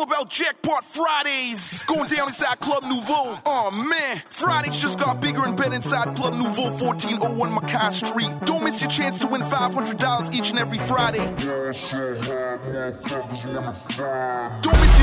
[0.00, 1.84] all about Jackpot Fridays.
[1.84, 3.38] Going down inside Club Nouveau.
[3.44, 8.32] Oh man, Fridays just got bigger and better inside Club Nouveau, 1401 Mackay Street.
[8.44, 11.24] Don't miss your chance to win $500 each and every Friday.
[11.36, 12.16] Don't miss your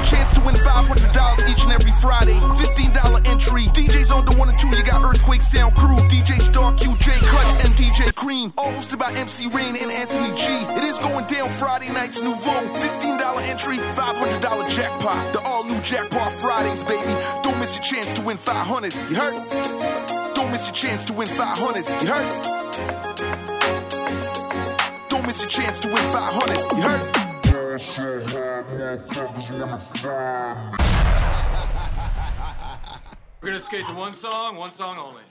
[0.05, 2.37] chance to win $500 each and every Friday.
[2.57, 3.63] $15 entry.
[3.77, 7.65] DJs on the one and two, you got Earthquake Sound Crew, DJ Star QJ Cuts,
[7.65, 8.53] and DJ Cream.
[8.57, 10.47] All hosted by MC Rain and Anthony G.
[10.77, 12.65] It is going down Friday nights Nouveau.
[12.81, 15.33] $15 entry, $500 jackpot.
[15.33, 17.13] The all new Jackpot Fridays, baby.
[17.43, 18.93] Don't miss your chance to win 500.
[18.93, 20.33] You heard?
[20.35, 21.87] Don't miss your chance to win 500.
[22.01, 22.27] You heard?
[25.09, 26.57] Don't miss your chance to win 500.
[26.77, 27.01] You heard?
[33.41, 35.21] We're gonna skate to one song, one song only.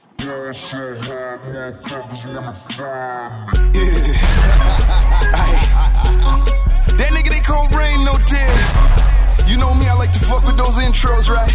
[3.74, 4.26] Yeah.
[6.96, 8.85] That nigga they call Rain, no dead.
[9.46, 11.50] You know me, I like to fuck with those intros, right?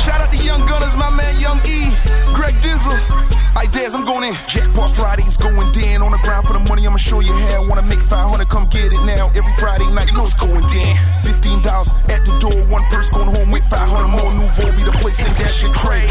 [0.00, 1.92] Shout out to Young Gunners, my man Young E,
[2.32, 2.96] Greg Dizzle.
[3.54, 4.34] I Daz, I'm going in.
[4.48, 6.86] Jackpot Fridays going down on the ground for the money.
[6.86, 7.68] I'ma show you how.
[7.68, 9.28] Wanna make 500, come get it now.
[9.36, 10.94] Every Friday night, you know it's going down.
[11.22, 11.60] $15
[12.08, 14.32] at the door, one person going home with 500 more.
[14.32, 16.08] Nouveau be the place, and that shit cray.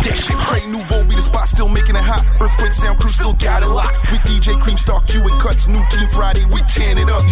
[0.00, 0.64] Ha, That shit cray.
[0.70, 2.24] Nouveau be the spot, still making it hot.
[2.40, 4.10] Earthquake Sound Crew still got it locked.
[4.12, 7.24] With DJ Cream Star Q and Cuts, new team Friday, we tan it up.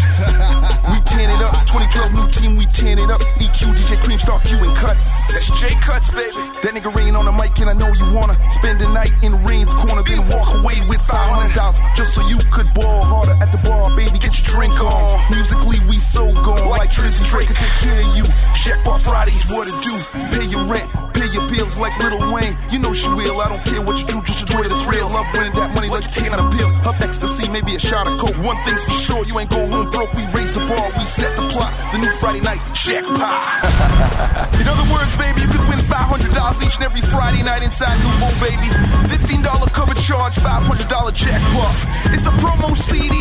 [0.93, 1.55] We tan it up.
[1.69, 3.21] 2012 new team, we tan it up.
[3.41, 5.33] EQ, DJ Cream Star Q and Cuts.
[5.33, 6.37] That's J Cuts, baby.
[6.65, 9.33] That nigga rain on the mic, and I know you wanna spend the night in
[9.47, 13.61] Rain's corner, then walk away with $500 just so you could ball harder at the
[13.65, 14.19] bar, baby.
[14.19, 15.21] Get your drink on.
[15.31, 16.69] Musically, we so gone.
[16.69, 18.25] Like Tris and Drake take care of you.
[18.59, 19.95] Check Jackpot Fridays, what to do?
[20.35, 22.58] Pay your rent, pay your bills like Lil Wayne.
[22.71, 23.41] You know she will.
[23.41, 25.09] I don't care what you do, just enjoy the thrill.
[25.09, 26.69] Love winning that money like you're taking out a pill.
[26.85, 28.37] Up ecstasy, maybe a shot of coke.
[28.45, 30.13] One thing's for sure, you ain't going home broke.
[30.13, 31.73] We raised the bar, we set the plot.
[31.93, 34.53] The new Friday night jackpot.
[34.61, 36.29] In other words, baby, you could win $500
[36.61, 38.69] each and every Friday night inside Nouveau, baby.
[39.09, 39.41] $15
[39.73, 40.85] cover charge, $500
[41.17, 41.75] jackpot.
[42.13, 43.17] It's the promo CD,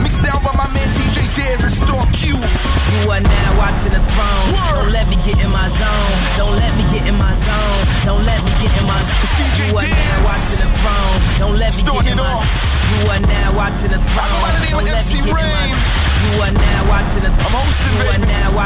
[0.00, 2.34] mixed down by my man DJ Daz and Star Q.
[2.34, 4.48] You are now watching the throne.
[4.56, 6.16] Don't let me get in my zone.
[6.40, 7.80] Don't let me get in my zone.
[8.04, 9.16] Don't let me get in my zone.
[9.58, 11.16] You are now watching the throne.
[11.38, 12.48] Don't let me get in my zone.
[12.88, 14.28] You are now watching the throne.
[14.28, 16.08] Don't let me get in my zone.
[16.18, 17.27] You are now watching the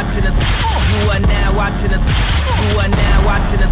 [0.02, 3.68] watching the You are now watching the You are now watching the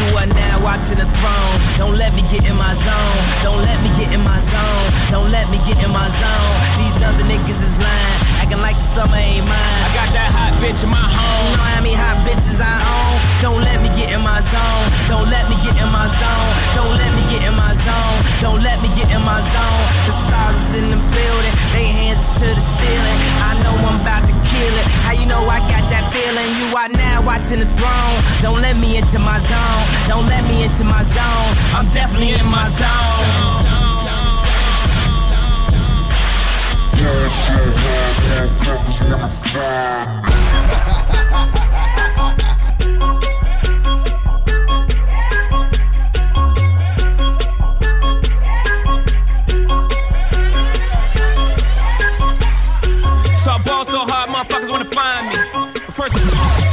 [0.00, 1.56] You are now watching the throne.
[1.76, 3.20] Don't let me get in my zone.
[3.42, 4.86] Don't let me get in my zone.
[5.10, 6.56] Don't let me get in my zone.
[6.80, 9.80] These other niggas is lying, acting like the summer ain't mine.
[9.84, 11.52] I got that hot bitch in my home.
[11.52, 13.14] You know how many hot bitches I own?
[13.44, 14.86] Don't let me get in my zone.
[15.08, 16.50] Don't let me get in my zone.
[16.76, 18.18] Don't let me get in my zone.
[18.40, 19.84] Don't let me get in my zone.
[20.08, 21.54] The stars is in the building.
[21.76, 23.18] They hands to the ceiling.
[23.44, 24.86] I know I'm about to kill it.
[25.04, 26.50] How you know I got that feeling?
[26.60, 28.22] You are now watching the throne.
[28.40, 29.84] Don't let me into my zone.
[30.08, 31.56] Don't let me into my zone.
[31.74, 33.80] I'm definitely in my zone.
[37.00, 37.06] So
[39.16, 39.20] I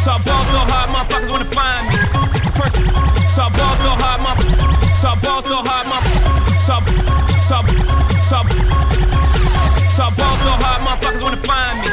[0.07, 1.95] so I ball so hard, motherfuckers wanna find me.
[2.56, 2.78] First,
[3.28, 4.95] so I ball so hard, motherfuckers.
[4.95, 6.59] So I ball so hard, motherfuckers.
[6.63, 6.79] So,
[7.44, 7.57] so,
[8.23, 8.38] so,
[9.90, 11.90] so I ball so hard, motherfuckers wanna find me.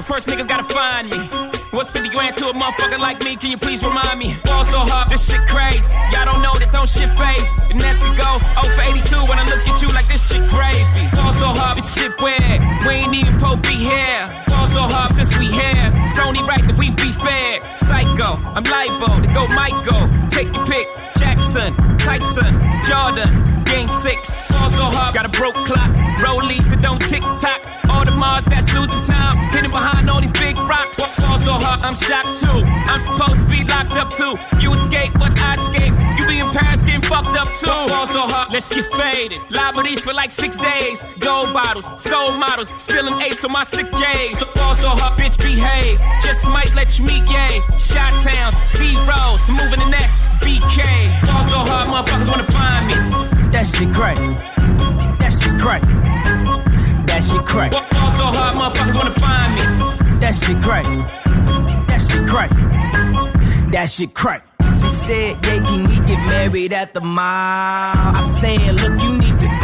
[0.00, 1.45] First, niggas gotta find me.
[1.76, 3.36] What's 50 grand to a motherfucker like me?
[3.36, 4.32] Can you please remind me?
[4.48, 5.92] Ball so hard, this shit crazy.
[6.08, 7.52] Y'all don't know that don't shit phase.
[7.68, 10.40] And as we go, 0 for 82 when I look at you like this shit
[10.48, 11.04] gravy.
[11.12, 12.64] Ball so hard, this shit weird.
[12.88, 14.24] We ain't even po be here.
[14.48, 15.92] Ball so hard since we here.
[16.08, 17.60] It's only right that we be fair.
[17.76, 20.08] Psycho, I'm libo to go Michael.
[20.32, 20.88] Take your pick.
[21.20, 22.56] Jackson, Tyson,
[22.88, 23.28] Jordan,
[23.68, 24.16] Game 6.
[24.48, 25.92] Ball so hard, got a broke clock.
[26.24, 27.60] Rollies that don't tick tock.
[27.92, 29.36] All Mars that's losing time.
[29.52, 30.96] Hidden behind all these big rocks.
[31.20, 32.64] Ball so hard, I'm shocked too.
[32.88, 34.34] I'm supposed to be locked up too.
[34.60, 35.92] You escape, but I escape.
[36.16, 37.68] You be in Paris getting fucked up too.
[37.92, 39.40] Ball so hard, let's get faded.
[39.52, 41.04] Liberties for like six days.
[41.20, 44.40] Gold bottles, soul models, spilling ace on my sick days.
[44.40, 46.00] So ball so hard, bitch, behave.
[46.24, 47.60] Just might let you meet gay.
[47.78, 50.80] Shot towns, B rolls, moving the next BK.
[51.28, 52.94] Ball so hard, motherfuckers wanna find me.
[53.52, 54.16] That shit crack.
[55.20, 55.82] That shit crack.
[57.16, 57.72] That shit crack.
[57.72, 59.62] Ball so hard, motherfuckers wanna find me.
[60.20, 60.84] That shit crack.
[61.88, 62.50] That shit crack.
[63.72, 64.44] That shit crack.
[64.72, 67.24] She said, yeah, can we get married at the mall?
[67.24, 69.25] I said, look, you need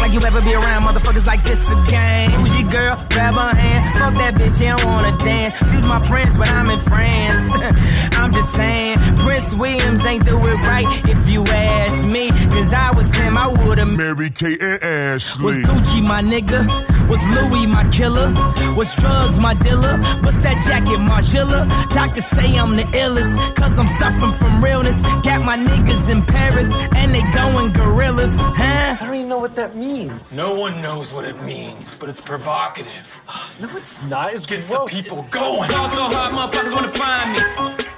[0.00, 2.30] like you ever be around motherfuckers like this again.
[2.30, 2.96] Your girl?
[3.10, 3.82] Grab her hand.
[3.98, 5.58] Fuck that bitch, she don't wanna dance.
[5.70, 7.44] She's my friends, but I'm in France.
[8.18, 12.30] I'm just saying, Prince Williams ain't do it right if you ask me.
[12.50, 15.44] Cause I was him, I would've married Kate and Ashley.
[15.44, 16.99] Was Gucci my nigga?
[17.10, 18.32] Was Louis my killer?
[18.76, 19.98] Was drugs my dealer?
[20.22, 21.68] What's that jacket, Margiela?
[21.90, 25.02] Doctors say I'm the illest, cause I'm suffering from realness.
[25.26, 28.96] Got my niggas in Paris, and they going gorillas, huh?
[29.00, 30.36] I don't even know what that means.
[30.36, 33.20] No one knows what it means, but it's provocative.
[33.60, 34.32] no, it's not.
[34.32, 34.92] It gets gross.
[34.92, 35.68] the people going.
[35.68, 37.89] Ball so hard, motherfuckers wanna find me.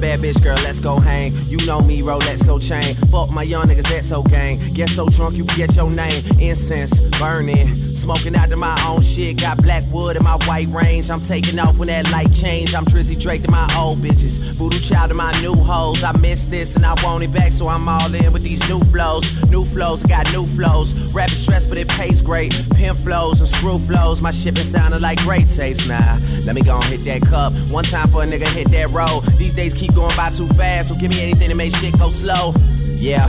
[0.00, 1.32] Bad bitch, girl, let's go hang.
[1.46, 2.96] You know me, Rolex go chain.
[3.12, 4.56] Fuck my young niggas, that's so gang.
[4.74, 6.20] Get so drunk you forget your name.
[6.40, 9.40] Incense burning, smoking out to my own shit.
[9.40, 11.10] Got black wood in my white range.
[11.10, 12.74] I'm taking off when that light change.
[12.74, 14.56] I'm Drizzy Drake to my old bitches.
[14.56, 16.02] Voodoo child to my new hoes.
[16.02, 18.80] I miss this and I want it back, so I'm all in with these new
[18.88, 19.50] flows.
[19.50, 21.12] New flows, got new flows.
[21.14, 22.56] Rapping stress, but it pays great.
[22.74, 24.22] Pin flows and screw flows.
[24.22, 26.00] My shit been sounding like great tapes now.
[26.00, 26.16] Nah,
[26.46, 27.52] let me go and hit that cup.
[27.70, 29.22] One time for a nigga hit that road.
[29.36, 32.10] These days keep going by too fast, so give me anything to make shit go
[32.10, 32.52] slow.
[32.96, 33.28] Yeah.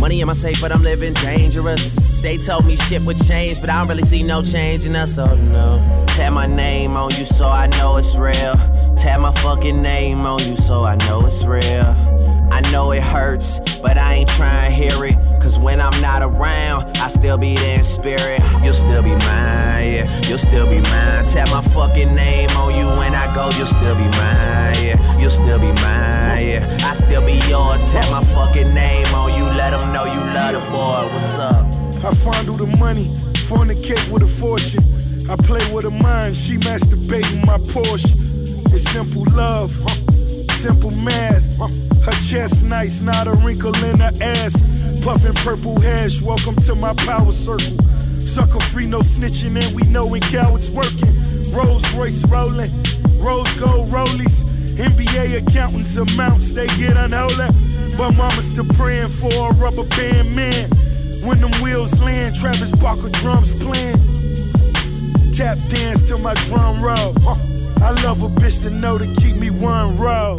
[0.00, 2.20] Money in my safe, but I'm living dangerous.
[2.20, 5.18] They told me shit would change, but I don't really see no change in us,
[5.18, 6.04] oh no.
[6.08, 8.54] Tap my name on you so I know it's real.
[8.96, 11.94] Tap my fucking name on you so I know it's real.
[12.52, 15.33] I know it hurts, but I ain't trying to hear it.
[15.44, 18.40] Cause when I'm not around, I still be there in spirit.
[18.64, 20.20] You'll still be mine, yeah.
[20.24, 21.26] You'll still be mine.
[21.26, 24.96] Tap my fucking name on you when I go, you'll still be mine, yeah.
[25.20, 26.78] You'll still be mine, yeah.
[26.88, 27.84] I still be yours.
[27.92, 31.12] Tap my fucking name on you, let them know you love the boy.
[31.12, 31.66] What's up?
[31.68, 33.04] I fondle the money,
[33.44, 34.80] fornicate with a fortune.
[35.28, 38.16] I play with her mind, she masturbating my Porsche.
[38.72, 39.68] It's simple love,
[40.64, 41.60] simple math.
[42.08, 44.64] Her chest nice, not a wrinkle in her ass.
[45.04, 47.76] Puffin' purple hash, welcome to my power circle.
[48.16, 51.12] Sucker free, no snitching, and we know when cowards working.
[51.52, 52.72] Rolls Royce rolling,
[53.20, 54.48] rose gold rollies.
[54.80, 57.52] NBA accountants amounts, they get unholy.
[58.00, 60.64] But mama's still praying for a rubber band man.
[61.28, 64.00] When them wheels land, Travis Barker drums playing.
[65.36, 67.53] Tap dance to my drum roll.
[67.82, 70.36] I love a bitch to know to keep me one row.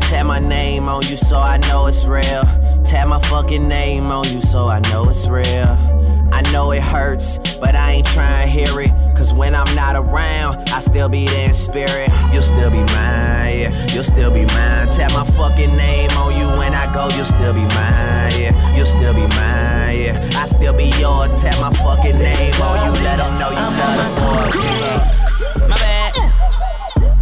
[0.00, 2.42] Tap my name on you so I know it's real.
[2.84, 5.96] Tap my fucking name on you so I know it's real.
[6.32, 8.90] I know it hurts, but I ain't trying to hear it.
[9.16, 12.10] Cause when I'm not around, I still be there in spirit.
[12.32, 13.86] You'll still be mine, yeah.
[13.92, 14.88] You'll still be mine.
[14.88, 18.76] Tap my fucking name on you when I go, you'll still be mine, yeah.
[18.76, 20.30] You'll still be mine, yeah.
[20.34, 21.32] I still be yours.
[21.40, 25.68] Tap my fucking name on you, let them know you love the boy.
[25.68, 25.95] My bad.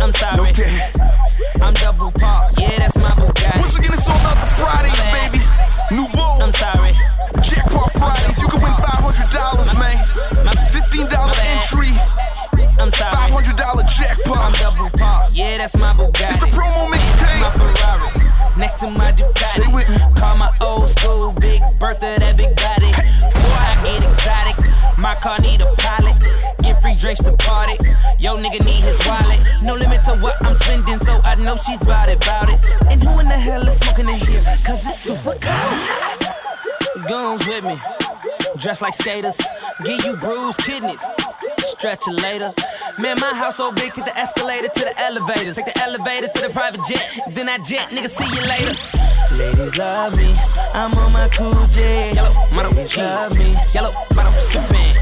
[0.05, 0.37] I'm sorry.
[0.37, 3.57] No I'm double park, yeah, that's my Bugatti.
[3.57, 5.41] Once again, it's all about the Fridays, baby.
[5.97, 6.45] Nouveau.
[6.45, 6.93] I'm sorry.
[7.41, 9.97] Jackpot Fridays, you can win $500, man.
[10.45, 11.09] $15
[11.57, 11.89] entry.
[12.79, 13.33] I'm sorry.
[13.33, 14.37] $500 jackpot.
[14.37, 16.29] I'm double park, yeah, that's my Bugatti.
[16.29, 18.24] It's the promo mixtape.
[18.57, 19.47] Next to my Ducati.
[19.47, 19.97] Stay with me.
[20.15, 22.93] Call my old school Big Bertha, that big body.
[23.35, 24.57] Boy, I get exotic.
[24.99, 26.17] My car need a pilot.
[26.63, 27.77] Get free drinks to party.
[28.19, 29.41] Yo, nigga need his wallet.
[29.63, 32.61] No limit to what I'm spending, so I know she's about it, about it.
[32.91, 34.41] And who in the hell is smoking in here?
[34.65, 37.09] Cause it's super cold.
[37.09, 37.77] Guns with me.
[38.57, 39.41] Dress like skaters.
[39.85, 41.05] Give you bruised kidneys.
[41.79, 42.51] Stretch it later.
[42.99, 45.57] Man, my house so big, take the escalator to the elevators.
[45.57, 47.03] Take the elevator to the private jet.
[47.35, 48.75] Then I jet, nigga, see you later.
[49.37, 50.33] Ladies love me.
[50.75, 52.15] I'm on my cool jet.
[52.15, 53.53] Yellow, model, Ladies love me.
[53.75, 54.95] Yellow, model, sippin'.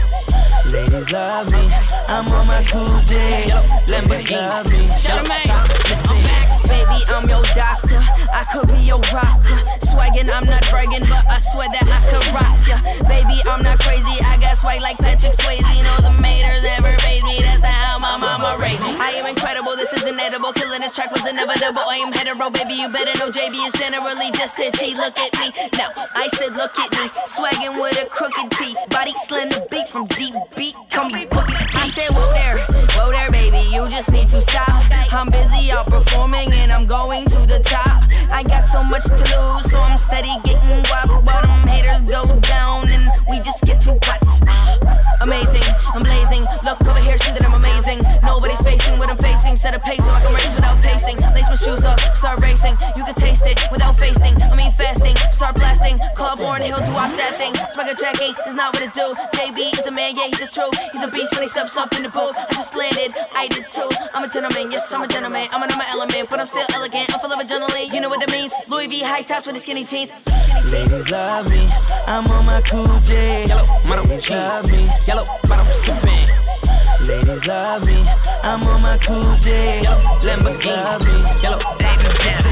[0.72, 1.62] Ladies love me.
[2.08, 3.48] I'm on my cool jet.
[3.48, 4.48] Yellow, Lamborghini.
[4.48, 4.80] love me.
[4.88, 5.52] Charlamagne.
[5.52, 6.41] I'm back,
[6.72, 6.98] baby.
[7.12, 8.00] I'm your doctor.
[8.32, 9.60] I could be your rocker.
[9.84, 12.80] Swaggin', I'm not bragging, but I swear that I could rock ya.
[13.04, 14.16] Baby, I'm not crazy.
[14.24, 15.60] I got swag like Patrick Swayze.
[15.60, 17.36] Know the maters never phase me.
[17.44, 18.96] That's how my mama raised me.
[18.96, 19.76] I am incredible.
[19.76, 20.52] This is inedible.
[20.56, 21.84] Killing this track was inevitable.
[21.84, 22.80] I am hetero, baby.
[22.80, 24.96] You better know JB is generally just itchy.
[24.96, 25.52] Look at me.
[25.76, 27.12] Now, I said, look at me.
[27.28, 28.72] Swaggin' with a crooked T.
[28.88, 30.74] Body slender beat from deep beat.
[30.88, 31.76] Call me Bookie T.
[31.76, 32.56] I said, whoa there.
[32.96, 33.60] Whoa there, baby.
[33.68, 34.88] You just need to stop.
[35.12, 38.06] I'm busy out performing and I'm going to the top.
[38.30, 41.10] I got so much to lose, so I'm steady getting wop.
[41.26, 44.22] But them haters go down and we just get too much.
[45.20, 45.62] Amazing,
[45.94, 46.46] I'm blazing.
[46.64, 48.00] Look over here, see that I'm amazing.
[48.22, 49.56] Nobody's facing what I'm facing.
[49.56, 51.18] Set a pace so I can race without pacing.
[51.34, 52.78] Lace my shoes up, start racing.
[52.96, 54.40] You can taste it without fasting.
[54.42, 55.14] I mean fasting
[55.96, 56.16] start blasting.
[56.16, 57.54] Call born, he'll do up that thing.
[57.70, 59.14] Swagger jacking is not what it do.
[59.36, 60.70] JB is a man, yeah, he's a true.
[60.92, 62.36] He's a beast when he steps up in the booth.
[62.36, 63.88] I just landed, I did too.
[64.14, 65.46] I'm a gentleman, yes, I'm a gentleman.
[65.52, 67.12] I'm another element, but I'm still elegant.
[67.12, 68.54] I'm full of adrenaline, you know what that means.
[68.68, 70.12] Louis V high tops with the skinny jeans.
[70.72, 71.66] Ladies love me,
[72.06, 73.44] I'm on my cool J.
[73.46, 76.26] Yellow, Ladies love me, yellow, bottom, sipping.
[77.08, 77.98] Ladies love me,
[78.44, 79.82] I'm on my cool J.
[80.22, 82.51] Lamborghini, love me, yellow, Up,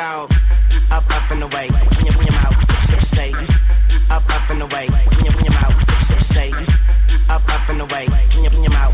[0.00, 0.34] to.
[0.90, 1.68] Up, up and away.
[1.68, 2.56] When you, when your mouth,
[2.88, 3.32] shit you say.
[4.10, 4.88] Up, up and away.
[4.88, 6.50] When you, when your mouth, shit you say.
[7.28, 8.08] Up, up and away.
[8.08, 8.89] When you, when your mouth,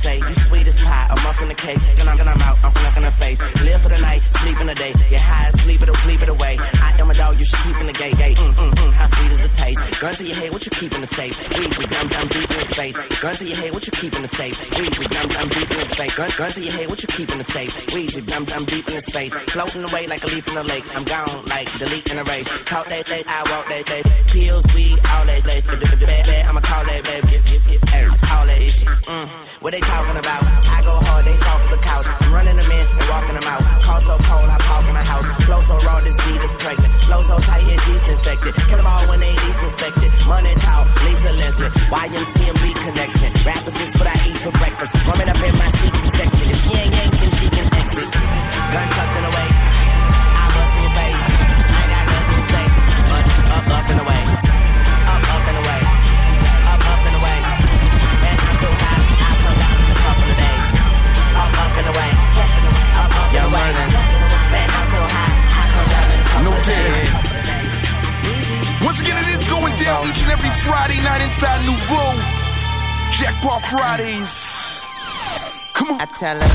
[0.00, 0.16] say.
[0.18, 1.80] You sweet as pie, a muff in the cake.
[1.96, 3.38] Then I'm, then I'm out, I'm in the face.
[3.60, 4.92] Live for the night, sleep in the day.
[5.10, 6.56] You're high, sleep it, sleep it away.
[6.58, 8.36] I am a dog, you should keep in the gate, gate.
[8.36, 10.00] Mm, mm, mm, how sweet is the taste?
[10.00, 11.34] Gun to your head, what you keep in the safe?
[11.56, 12.96] Weezy, dumb, dumb, deep in his face.
[13.20, 14.56] Gun to your head, what you keep in the safe?
[14.76, 16.14] Weezy, dumb, dumb, deep in his face.
[16.16, 17.72] Gun, gun to your head, what you keep in the safe?
[17.92, 19.32] Weezy, dumb, dumb, deep in his face.
[19.52, 20.86] Floating away like a leaf in the lake.
[20.96, 22.48] I'm gone like delete in a race.
[22.64, 24.04] Talk that, that, I walk that, that.
[24.32, 27.26] Pills, weed, all that, bad, I'ma call that, baby.
[27.28, 28.88] Get, get, get, all that shit.
[28.88, 29.28] Mm.
[29.62, 30.42] What they talking about?
[30.46, 32.06] I go hard, they soft as a couch.
[32.06, 33.62] I'm running them in and walking them out.
[33.82, 35.26] Call so cold, I park in the house.
[35.46, 36.92] Flow so raw, this beat is pregnant.
[37.06, 38.54] Flow so tight, it's yeast infected.
[38.68, 40.10] Kill them all when they least inspected.
[40.26, 41.70] Money talk, Lisa Leslie.
[41.90, 43.30] YMCMB connection.
[43.46, 44.92] Rappers is what I eat for breakfast.
[45.06, 46.44] Warming up in my sheets and sexy.
[46.54, 48.08] If she ain't yanking, she can exit.
[48.12, 49.69] Gun tucked in the waist.
[69.80, 72.12] Down each and every Friday night inside Nouveau.
[73.12, 74.84] Jackpot Fridays.
[75.72, 76.00] Come on.
[76.00, 76.52] I tell her,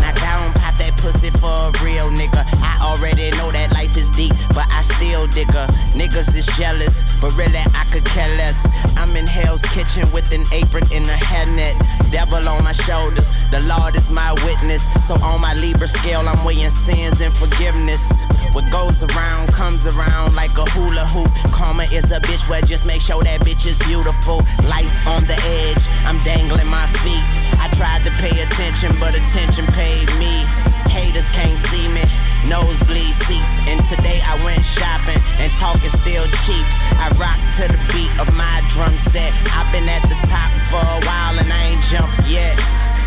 [0.00, 2.40] now down, pop that pussy for a real nigga.
[2.64, 5.68] I already know that life is deep, but I still dig her.
[5.92, 8.64] Niggas is jealous, but really I could care less.
[8.96, 11.76] I'm in Hell's Kitchen with an apron and a hairnet.
[12.10, 14.88] Devil on my shoulders, the Lord is my witness.
[15.06, 18.08] So on my Libra scale, I'm weighing sins and forgiveness.
[18.52, 21.32] What goes around comes around like a hula hoop.
[21.52, 24.44] Karma is a bitch where just make sure that bitch is beautiful.
[24.68, 27.24] Life on the edge, I'm dangling my feet.
[27.56, 30.44] I tried to pay attention, but attention paid me.
[30.92, 32.04] Haters can't see me,
[32.44, 33.64] nosebleed seats.
[33.72, 36.66] And today I went shopping, and talk is still cheap.
[37.00, 39.32] I rock to the beat of my drum set.
[39.56, 42.56] I've been at the top for a while and I ain't jumped yet.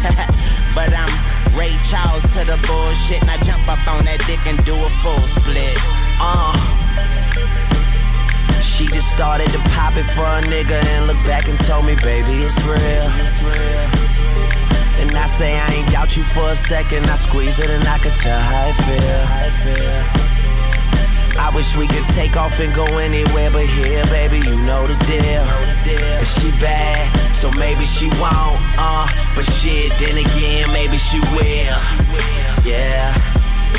[0.73, 4.59] but I'm Ray Charles to the bullshit, and I jump up on that dick and
[4.65, 5.77] do a full split.
[6.19, 6.53] Uh.
[8.62, 11.95] She just started to pop it for a nigga and look back and told me,
[12.03, 13.07] baby, it's real.
[13.24, 14.05] It's real.
[15.00, 17.05] And I say I ain't doubt you for a second.
[17.05, 20.34] I squeeze it and I could tell how it feel.
[21.37, 24.39] I wish we could take off and go anywhere but here, baby.
[24.39, 25.45] You know the deal.
[26.19, 28.59] And she bad, so maybe she won't.
[28.77, 31.79] Uh, but shit, then again, maybe she will.
[32.63, 33.13] Yeah.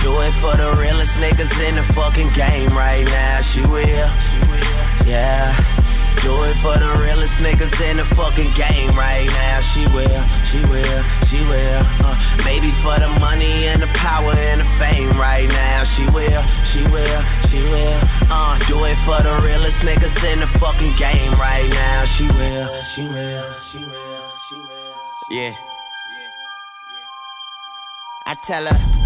[0.03, 3.41] Do it for the realest niggas in the fucking game right now.
[3.41, 4.86] She will.
[5.07, 5.55] Yeah.
[6.27, 9.61] Do it for the realest niggas in the fucking game right now.
[9.61, 11.83] She will, she will, she will.
[12.03, 15.85] Uh, maybe for the money and the power and the fame right now.
[15.85, 18.01] She will, she will, she will.
[18.27, 22.05] Uh, do it for the realest niggas in the fucking game right now.
[22.05, 24.95] She will, she will, she will, she will.
[25.31, 25.55] Yeah.
[28.27, 29.06] I tell her,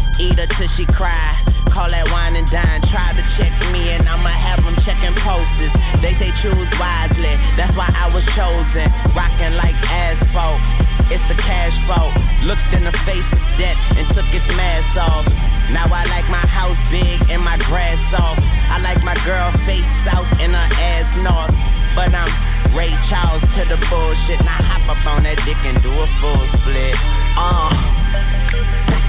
[0.21, 1.33] Eat her till she cry.
[1.73, 2.81] Call that wine and dine.
[2.93, 5.73] Try to check me and I'ma have them checking pulses.
[5.97, 8.85] They say choose wisely, that's why I was chosen.
[9.17, 10.61] Rocking like asphalt,
[11.09, 12.13] it's the cash fault.
[12.45, 15.25] Looked in the face of death and took its mask off.
[15.73, 18.45] Now I like my house big and my grass soft.
[18.69, 21.57] I like my girl face south and her ass north.
[21.97, 22.29] But I'm
[22.77, 24.37] Ray Charles to the bullshit.
[24.45, 26.93] Now hop up on that dick and do a full split.
[27.33, 29.00] Uh.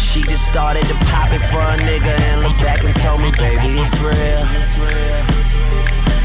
[0.00, 3.30] She just started to pop it for a nigga and look back and told me,
[3.38, 4.42] baby, it's real.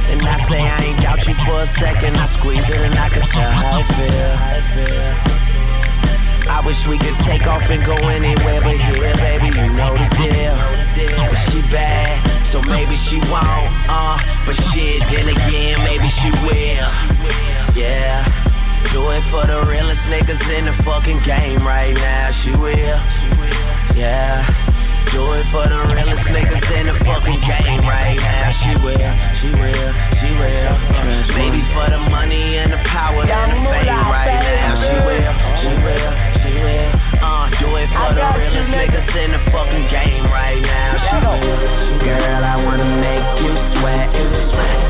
[0.10, 2.18] And I say I ain't doubt you for a second.
[2.18, 5.36] I squeeze it and I can tell how it feel.
[6.50, 9.52] I wish we could take off and go anywhere but here, baby.
[9.54, 10.56] You know the deal.
[11.30, 13.70] But she bad, so maybe she won't.
[13.92, 14.18] Uh,
[14.48, 16.90] but shit, then again, maybe she will.
[17.76, 18.24] Yeah.
[18.94, 22.32] Do it for the realest niggas in the fucking game right now.
[22.32, 23.65] She will.
[23.96, 24.44] Yeah.
[25.16, 28.52] Do it for the realest niggas in the fucking game right now.
[28.52, 29.00] She will,
[29.32, 30.76] she will, she will.
[31.40, 34.76] Maybe for the money and the power and the fame right now.
[34.76, 36.92] She will, she will, she will.
[37.24, 41.00] Uh, do it for the realest niggas in the fucking game right now.
[41.00, 41.40] She will,
[41.80, 42.20] she will.
[42.20, 44.12] Girl, I wanna make you sweat.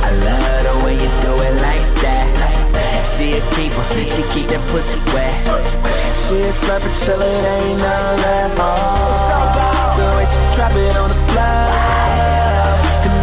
[0.02, 2.55] I love the way you do it like that.
[3.06, 5.32] She a keeper, she keep that pussy wet.
[6.18, 8.58] She a slurper till it ain't none left.
[8.60, 8.66] Oh,
[9.96, 11.70] the way she drop it on the floor.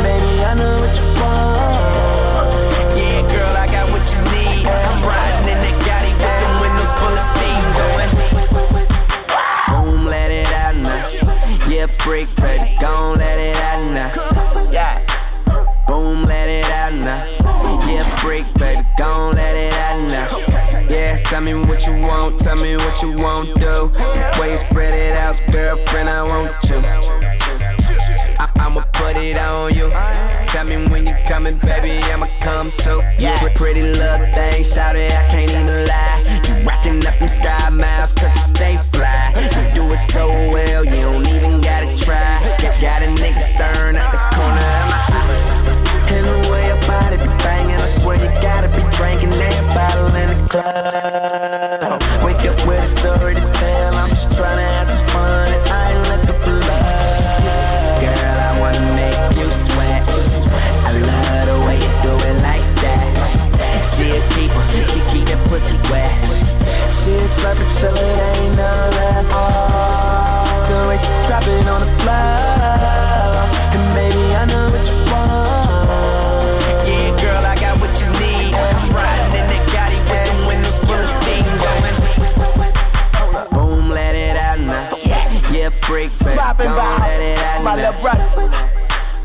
[0.01, 2.57] Baby, I know what you want.
[2.97, 4.65] Yeah, girl, I got what you need.
[4.65, 7.61] I'm riding in that Gotti with the windows full of steam.
[9.69, 10.63] Boom, let it out.
[11.69, 14.11] Yeah, freak, baby, gon' let it out now.
[14.71, 14.99] Yeah.
[15.87, 17.23] Boom, let it out now.
[17.87, 18.82] Yeah, freak, baby,
[21.33, 23.91] tell me what you want, tell me what you won't do.
[24.39, 26.77] Way you spread it out, girlfriend, I want you.
[28.39, 29.91] I- I'ma put it on you.
[30.49, 33.01] Tell me when you coming, baby, I'ma come too.
[33.17, 36.23] Yeah, pretty little thing, shout it, I can't even lie.
[36.47, 39.33] You rocking up them sky miles, cause you stay fly.
[39.35, 42.43] You do it so well, you don't even gotta try.
[42.61, 45.62] Got, got a nigga stern at the corner of my eye.
[46.93, 51.97] Body be banging, I swear you gotta be drinking that bottle in the club.
[52.21, 55.65] Wake up with a story to tell, I'm just trying to have some fun, and
[55.73, 57.97] I ain't looking for love.
[57.97, 60.05] Girl, I wanna make you sweat.
[60.85, 63.09] I love the way you do it like that.
[63.89, 64.61] She a keeper,
[64.93, 66.13] she keep that pussy wet.
[66.93, 68.69] She a slurper till it ain't no
[69.01, 69.33] left.
[69.33, 73.49] Oh, the way she drop it on the floor.
[73.73, 75.12] And baby, I know what you
[85.93, 86.39] Yeah, freak, baby.
[86.39, 87.19] Poppin' by.
[87.21, 88.49] It's my little brother.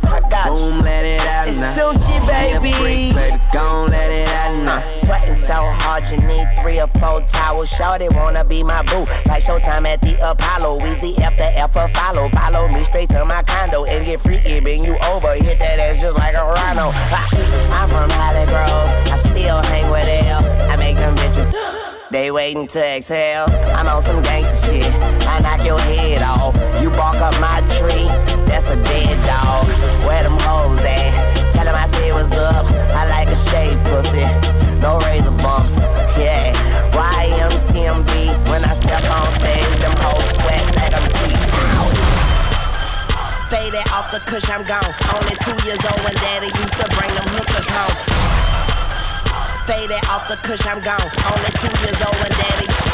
[0.04, 0.82] I got you.
[0.84, 1.72] Let it out It's now.
[1.72, 2.72] Tunechi, baby.
[2.74, 3.42] Freak, baby.
[3.54, 4.78] Gon' let it out now.
[4.78, 7.70] Uh, sweating so hard, you need three or four towels.
[7.70, 10.86] Shorty wanna be my boo, like Showtime at the Apollo.
[10.86, 12.28] Easy after F for follow.
[12.30, 14.60] Follow me straight to my condo and get freaky.
[14.60, 16.92] Bring you over, hit that ass just like a rhino.
[16.92, 17.22] Ha.
[17.80, 20.44] I'm from Holly Grove, I still hang with L.
[20.72, 21.87] I make them bitches.
[22.10, 23.48] They waiting to exhale.
[23.76, 24.94] I'm on some gangster shit.
[25.28, 26.56] I knock your head off.
[26.82, 28.08] You bark up my tree.
[28.48, 29.68] That's a dead dog.
[30.08, 31.52] Where them hoes at?
[31.52, 32.66] Tell 'em I said what's up.
[32.96, 34.24] I like a shaved pussy.
[34.80, 35.80] No razor bumps.
[36.16, 36.56] Yeah.
[36.96, 38.32] YMCMB.
[38.50, 41.08] When I step on stage, them hoes sweat like I'm.
[43.52, 44.92] Faded off the kush, I'm gone.
[45.16, 47.96] Only two years old when daddy used to bring them hookers home.
[49.68, 50.96] Faded off the kush, I'm gone.
[51.02, 52.87] Only two years old when daddy.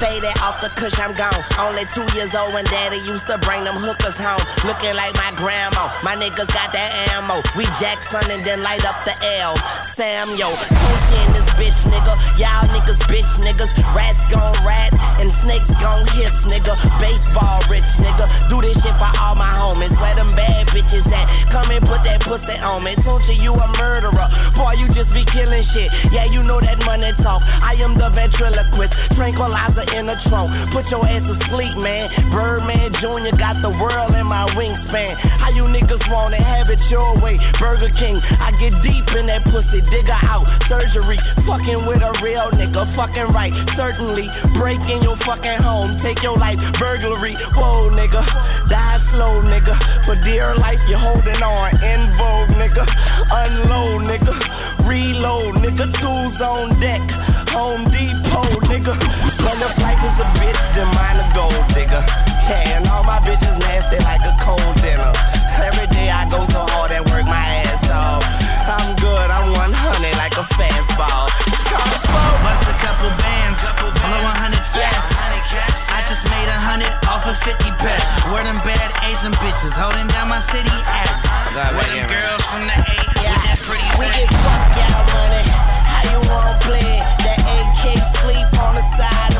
[0.00, 1.28] Faded off the kush, I'm gone.
[1.60, 4.40] Only two years old when daddy used to bring them hookers home.
[4.64, 5.92] Looking like my grandma.
[6.00, 7.44] My niggas got that ammo.
[7.52, 9.12] We Jackson and then light up the
[9.44, 9.60] L.
[9.84, 12.16] Samuel, Coach in this bitch, nigga.
[12.40, 13.76] Y'all niggas, bitch niggas.
[13.92, 14.88] Rats gon' rat
[15.20, 16.72] and snakes gon' hiss, nigga.
[16.96, 18.24] Baseball rich, nigga.
[18.48, 19.92] Do this shit for all my homies.
[20.00, 21.28] Where them bad bitches at?
[21.52, 22.96] Come and put that pussy on me.
[23.04, 24.28] Tunechi, you a murderer.
[24.56, 25.92] Boy, you just be killing shit.
[26.08, 27.44] Yeah, you know that money talk.
[27.60, 29.12] I am the ventriloquist.
[29.12, 30.50] Tranquilizer in the trunk.
[30.70, 32.06] Put your ass to sleep, man.
[32.30, 33.34] Birdman Jr.
[33.38, 35.10] got the world in my wingspan.
[35.40, 37.38] How you niggas wanna have it your way?
[37.58, 39.80] Burger King, I get deep in that pussy.
[39.80, 40.46] Digger out.
[40.70, 41.18] Surgery.
[41.46, 42.86] Fucking with a real nigga.
[42.94, 43.52] Fucking right.
[43.74, 44.30] Certainly.
[44.54, 45.96] breaking your fucking home.
[45.96, 46.58] Take your life.
[46.78, 47.34] Burglary.
[47.56, 48.22] Whoa, nigga.
[48.68, 49.74] Die slow, nigga.
[50.06, 51.70] For dear life, you're holding on.
[51.82, 52.84] In vogue, nigga.
[53.32, 54.34] Unload, nigga.
[54.86, 55.86] Reload, nigga.
[55.98, 57.02] Tools on deck.
[57.50, 58.94] Home Depot, nigga.
[59.60, 62.02] If life is a bitch, then mine a gold digger.
[62.48, 65.12] Yeah, and all my bitches nasty like a cold dinner.
[65.60, 68.24] Every day I go so hard and work my ass off.
[68.70, 71.28] I'm good, I'm 100 like a fastball.
[71.46, 72.00] It's called a.
[72.40, 73.92] Bust a couple bands, blow
[74.32, 75.12] hundred fast.
[75.92, 78.00] I just made a hundred off a 50 pack.
[78.32, 81.12] Where them bad Asian bitches holding down my city at?
[81.52, 84.16] Where them girls from the A with that pretty We back?
[84.16, 85.44] get fucked y'all money.
[85.84, 86.92] How you wanna play?
[87.28, 89.39] That AK sleep on the side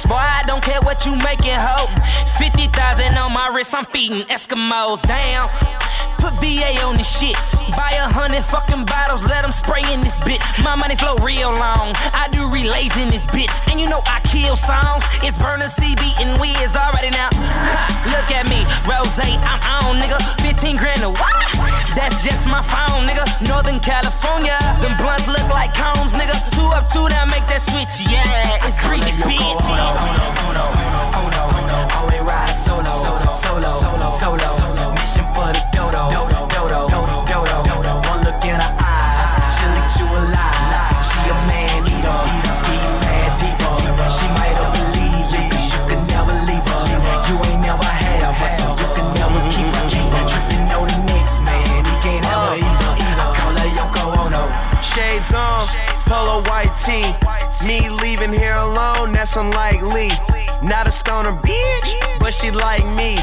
[0.00, 1.86] cash, boy, I don't care what you making, ho.
[2.80, 5.04] 50,000 on my wrist, I'm feeding Eskimos.
[5.04, 5.44] Damn.
[6.16, 7.36] Put VA on this shit.
[7.76, 10.40] Buy a hundred fucking bottles, let them spray in this bitch.
[10.64, 11.92] My money flow real long.
[12.16, 13.52] I do relays in this bitch.
[13.68, 15.04] And you know I kill songs.
[15.20, 17.28] It's Burner CB and Wiz already now.
[17.36, 17.84] Ha,
[18.16, 20.16] look at me, Rose, I'm on, nigga.
[20.40, 21.48] 15 grand a what?
[21.92, 23.28] That's just my phone, nigga.
[23.44, 24.56] Northern California.
[24.80, 26.32] Them blunts look like combs, nigga.
[26.56, 28.08] Two up, two down, make that switch.
[28.08, 28.24] Yeah,
[28.64, 29.68] it's greasy, bitch.
[32.00, 32.19] Always
[32.50, 34.92] ride solo, solo, solo, solo, solo.
[34.94, 36.88] Mission for the dodo, dodo, dodo,
[37.26, 37.92] dodo, dodo.
[38.10, 40.98] One look in her eyes, she'll lick you alive.
[41.02, 43.70] She a man eater, ski mad diva.
[44.10, 46.84] She might have believed it, cause you can never leave her.
[47.30, 49.86] You ain't never had her, but so you can never keep her.
[50.26, 52.92] Tripping on the next man, he can't have her either.
[52.98, 54.42] I call her Yoko Ono.
[54.82, 55.62] Shades on,
[56.02, 57.14] polo white tee.
[57.66, 60.10] Me leaving here alone, that's unlikely.
[60.62, 63.16] Not a stoner bitch, but she like me.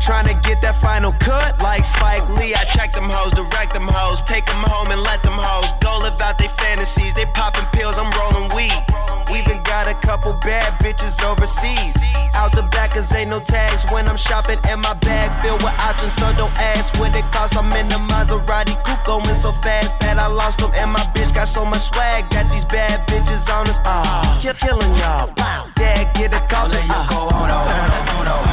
[0.00, 2.54] Trying to get that final cut like Spike Lee.
[2.54, 5.98] I check them hoes, direct them hoes, take them home and let them hoes go
[5.98, 7.14] live out their fantasies.
[7.14, 8.91] They popping pills, I'm rolling weed.
[9.32, 11.96] Even got a couple bad bitches overseas.
[12.36, 15.72] Out the back, cause ain't no tags when I'm shopping, and my bag filled with
[15.80, 16.12] options.
[16.12, 17.56] So don't ask what it costs.
[17.56, 20.70] I'm in the Maserati coupe going so fast that I lost them.
[20.76, 23.80] And my bitch got so much swag that these bad bitches on us.
[23.84, 25.32] Ah, kill, killing y'all.
[25.76, 26.68] Dad, get a call.
[26.68, 28.52] Let you go on, no, oh, no, oh,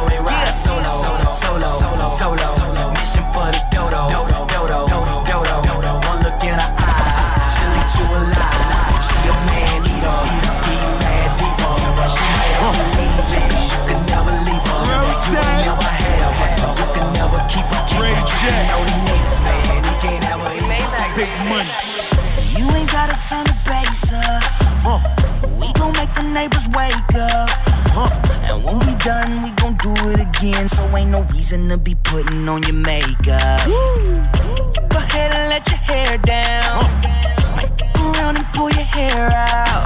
[0.00, 1.68] Always ride solo, solo,
[2.08, 2.90] solo, solo.
[2.96, 4.08] Mission for the dodo,
[18.40, 18.64] Keep her.
[18.72, 20.56] know the next man, he can't have her.
[21.12, 21.68] Big money.
[22.56, 25.04] You ain't gotta turn the bass up.
[25.60, 27.52] We gon' make the neighbors wake up.
[28.48, 30.68] And when we done, we gon' do it again.
[30.68, 33.68] So ain't no reason to be putting on your makeup.
[34.88, 36.88] Go ahead and let your hair down.
[38.00, 39.84] Around and pull your hair out.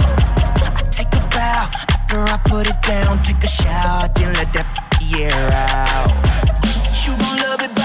[0.63, 3.19] I take a bow after I put it down.
[3.25, 4.71] Take a shower, then let that
[5.11, 6.07] air out.
[7.03, 7.84] You gon' love it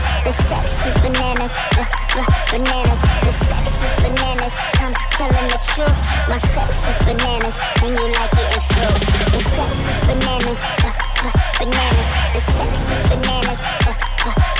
[0.00, 0.24] bananas.
[0.24, 1.84] The sex is bananas, uh,
[2.16, 3.00] uh, bananas.
[3.22, 4.54] The sex is bananas.
[4.80, 5.98] I'm telling the truth.
[6.28, 9.00] My sex is bananas, and you like it in fruit.
[9.34, 10.92] The sex is bananas, uh,
[11.24, 12.10] uh, bananas.
[12.32, 13.60] The sex is bananas,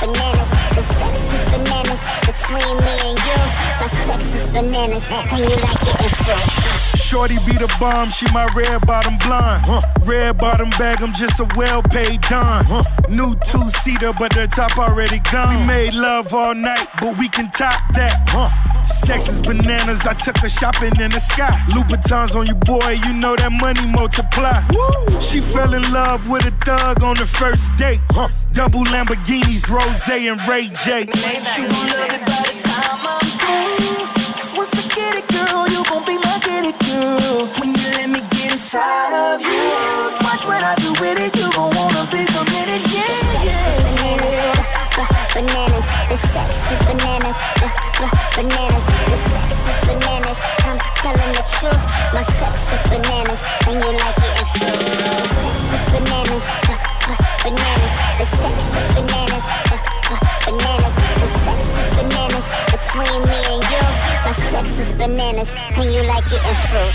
[0.00, 0.50] bananas.
[0.76, 3.40] The sex is bananas between me and you.
[3.81, 6.80] My sex is bananas, and you like it in fruit.
[7.11, 9.66] Shorty be the bomb, she my red bottom blonde.
[10.07, 12.62] Red bottom bag, I'm just a well paid don.
[13.11, 15.59] New two seater, but the top already gone.
[15.59, 18.14] We made love all night, but we can top that.
[18.87, 21.51] Sex is bananas, I took her shopping in the sky.
[21.75, 24.62] Louboutins on you, boy, you know that money multiply.
[25.18, 27.99] She fell in love with a thug on the first date.
[28.11, 28.31] Huh.
[28.53, 31.11] Double Lamborghinis, Rose and Ray J.
[31.11, 33.80] You gon' love it by the time I'm through
[36.70, 37.50] it through.
[37.59, 39.66] When you let me get inside of you,
[40.22, 41.35] watch what I do with it.
[41.35, 43.02] You gon' wanna be committed, yeah.
[43.02, 44.38] The sex is bananas,
[44.94, 45.88] b- bananas.
[46.11, 47.74] The sex is bananas, b-
[48.38, 48.87] bananas.
[49.11, 50.38] The sex is bananas.
[50.66, 51.83] I'm telling the truth.
[52.14, 54.70] My sex is bananas, and you like it if you.
[54.70, 57.94] The sex is bananas, uh, bananas.
[58.18, 59.46] The sex is bananas,
[60.46, 60.94] bananas.
[61.18, 63.89] The sex is bananas between me and you
[65.00, 66.92] bananas, and you like eating fruit.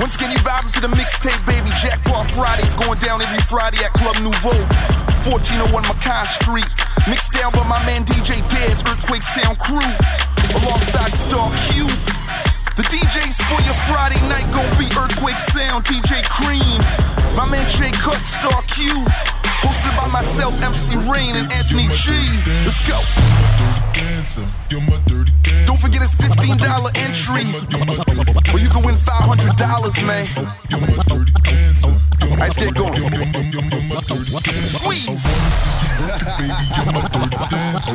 [0.00, 1.70] Once again, you vibing to the mixtape, baby.
[1.78, 4.56] Jackpot Fridays going down every Friday at Club Nouveau,
[5.28, 6.70] 1401 Mackay Street.
[7.06, 9.84] Mixed down by my man DJ Daz, Earthquake Sound Crew,
[10.64, 11.86] alongside Star Q.
[12.74, 16.80] The DJs for your Friday night gon' be Earthquake Sound, DJ Cream.
[17.36, 18.90] My man Jay Cut, Star Q.
[19.62, 22.10] Hosted by myself, MC Rain, and Anthony G.
[22.66, 22.98] Let's go.
[25.66, 26.60] Don't forget it's $15
[27.04, 27.44] entry.
[28.52, 30.26] Or you can win $500, man.
[32.38, 32.94] Let's get going.
[34.66, 35.26] Squeeze.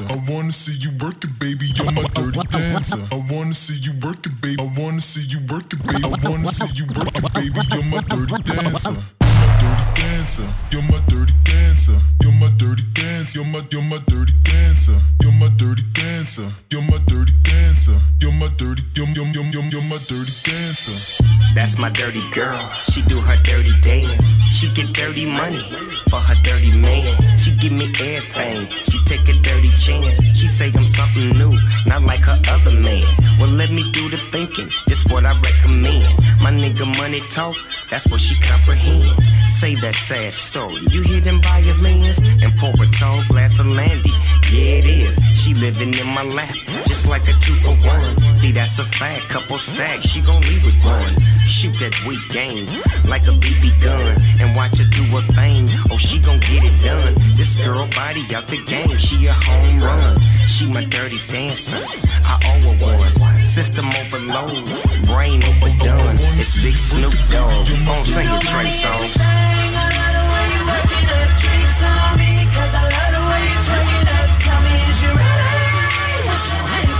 [0.09, 1.65] I wanna see you work it, baby.
[1.75, 2.97] You're my dirty dancer.
[3.11, 4.61] I wanna see you work it, baby.
[4.61, 6.03] I wanna see you work it, baby.
[6.03, 7.59] I wanna see you work it, baby.
[7.71, 8.93] You're my dirty dancer.
[9.21, 10.47] You're my dirty dancer.
[10.71, 11.33] You're my dirty
[11.79, 12.01] dancer.
[12.21, 13.39] You're my dirty dancer.
[13.39, 14.99] You're my you're my dirty dancer.
[15.21, 16.47] You're my dirty dancer.
[16.69, 17.97] You're my dirty dancer.
[18.21, 21.23] You're my dirty you're you're you're you're, my dirty dancer.
[21.55, 22.59] That's my dirty girl.
[22.91, 24.39] She do her dirty dance.
[24.51, 25.63] She get dirty money
[26.09, 27.15] for her dirty man.
[27.37, 28.67] She give me everything.
[28.83, 30.19] She take a dirty chance.
[30.37, 33.07] She say I'm something new, not like her other man.
[33.39, 34.69] Well, let me do the thinking.
[34.87, 36.03] This what I recommend.
[36.41, 37.55] My nigga money talk.
[37.89, 39.17] That's what she comprehend.
[39.47, 40.81] Say that sad story.
[40.91, 44.09] You hear them and pour a tall glass of Landy.
[44.49, 45.19] Yeah, it is.
[45.37, 46.49] She living in my lap,
[46.87, 48.35] just like a two for one.
[48.35, 49.29] See, that's a fact.
[49.29, 51.13] Couple stacks, she gon' leave with one.
[51.45, 52.65] Shoot that weak game
[53.07, 55.69] like a BB gun and watch her do her thing.
[55.91, 57.13] Oh, she gon' get it done.
[57.35, 58.95] This girl body out the game.
[58.97, 60.17] She a home run.
[60.47, 61.77] She my dirty dancer.
[62.25, 63.45] I owe her one.
[63.45, 64.65] System overload,
[65.05, 66.17] brain overdone.
[66.41, 67.67] It's Big Snoop Dogg.
[67.85, 69.48] Gon' sing a Trey song.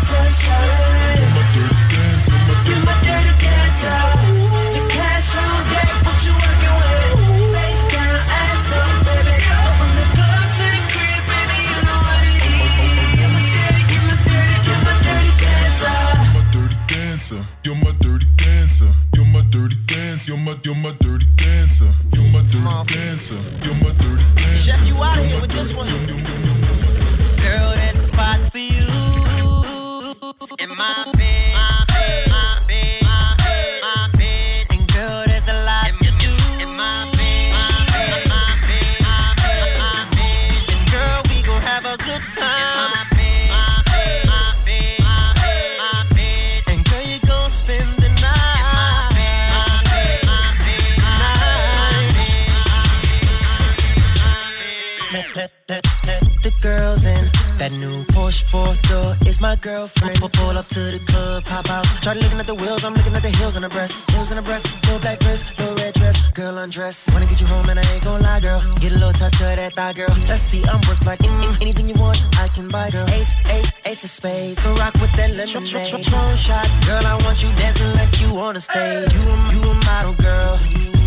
[0.10, 0.88] Twerk it
[20.30, 21.89] You're my you're my dirty dancer.
[22.13, 23.34] You're my dirty dancer.
[23.65, 24.62] You're my dirty dancer.
[24.62, 25.89] Chef, you out of here with this one.
[25.89, 28.86] Girl, there's a spot for you
[30.62, 30.70] in.
[30.78, 31.59] My bed,
[57.69, 60.17] That new Porsche four door is my girlfriend.
[60.17, 61.86] Pull, pull up to the club, pop out.
[62.01, 64.10] Try looking at the wheels, I'm looking at the heels on the breast.
[64.10, 66.17] Heels on the breast, little black dress, little red dress.
[66.34, 67.05] Girl undress.
[67.13, 68.58] Wanna get you home and I ain't gon' lie, girl.
[68.82, 70.10] Get a little touch of that thigh, girl.
[70.25, 73.05] Let's see, I'm worth like any- anything you want, I can buy, girl.
[73.13, 74.58] Ace, ace, ace of spades.
[74.58, 76.10] So rock with that lemonade.
[76.10, 79.13] Tron shot, girl, I want you dancing like you on the stage.
[79.13, 79.21] You,
[79.53, 80.99] you a model, girl.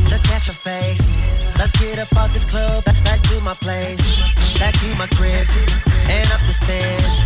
[0.42, 1.54] At your face.
[1.56, 4.02] Let's get up out this club, back, back to my place,
[4.58, 5.46] back to my crib,
[6.10, 7.22] and up the stairs.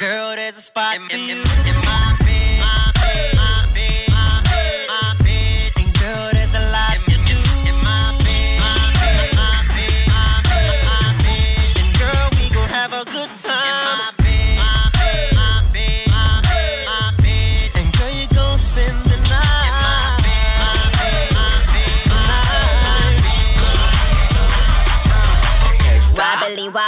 [0.00, 2.53] Girl, there's a spot for you in my bed,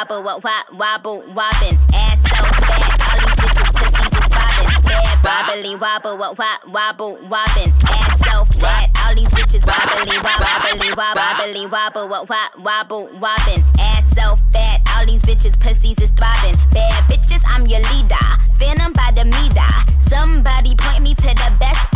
[0.08, 1.78] Wobble, wop, wobble, wobbin'.
[1.92, 4.68] Ass so fat, all these bitches pussies is bobbin'.
[4.86, 6.38] Bad wobbly wobble, wop,
[6.68, 7.72] wobble, wobbin'.
[7.90, 13.64] Ass so fat, all these bitches wobbly wobble, wobbly wobble, wobbly wobble, wop, wobble, wobbin'.
[13.80, 16.54] Ass so fat, all these bitches pussies is throbbing.
[16.70, 18.26] Bad bitches, I'm your leader.
[18.54, 19.72] Venom by the meter.
[20.08, 21.95] Somebody point me to the best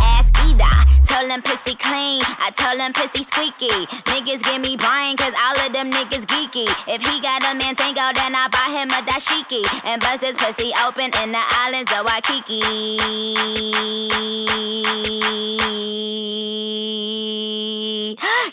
[1.11, 3.67] Tell them pussy clean, I tell them pussy squeaky.
[4.07, 6.63] Niggas give me Brian, cause all of them niggas geeky.
[6.87, 9.61] If he got a man tango, then I buy him a dashiki.
[9.83, 12.61] And bust his pussy open in the islands of Waikiki.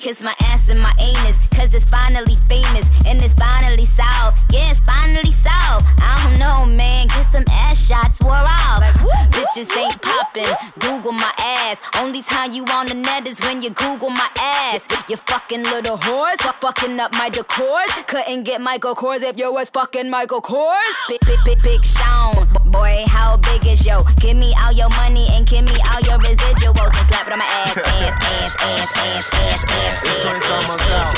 [0.00, 4.38] Kiss my ass and my anus, cause it's finally famous and it's finally solved.
[4.50, 5.86] Yeah, it's finally solved.
[6.00, 7.06] I don't know, man.
[7.08, 8.80] Get some ass shots wore off.
[8.80, 8.94] Like,
[9.34, 10.48] Bitches ain't popping.
[10.78, 11.82] Google my ass.
[12.00, 14.86] Only time you on the net is when you Google my ass.
[15.08, 16.38] You fucking little whores.
[16.60, 17.90] Fucking up my decors.
[18.06, 20.94] Couldn't get Michael Kors if you was fucking Michael Kors.
[21.08, 22.46] Big, big, big, big Sean.
[22.70, 24.02] Boy, how big is yo?
[24.20, 27.38] Give me all your money and give me all your residuals and slap it on
[27.38, 30.02] my ass, ass, ass, ass, ass, ass, ass.
[30.22, 31.08] Joint's almost out.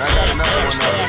[0.00, 1.00] I got another one though.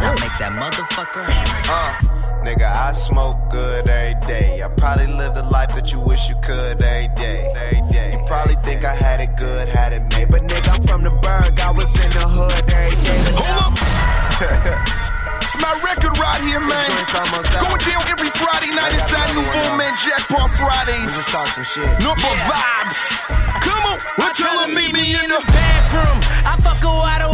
[0.00, 1.26] Now make that motherfucker.
[1.68, 4.62] Uh, nigga, I smoke good every day.
[4.62, 7.40] I probably live the life that you wish you could every day.
[8.12, 10.28] You probably think I had it good, had it made.
[10.30, 13.20] But nigga, I'm from the burg, I was in the hood every day.
[13.38, 14.98] Hold up!
[15.42, 16.88] It's my record right here, man.
[17.60, 21.12] Going down every Friday night inside Nouveau Man Jackpot Fridays.
[22.00, 23.28] Number vibes.
[23.60, 26.16] Come on, we'll tell her meet me in the bathroom.
[26.48, 27.28] I fuck of water,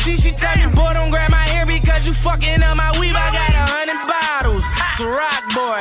[0.00, 3.12] Shit, she tell me, boy, don't grab my hair because you fucking up my weave.
[3.12, 4.64] I got a hundred bottles.
[4.64, 5.80] It's a rock boy.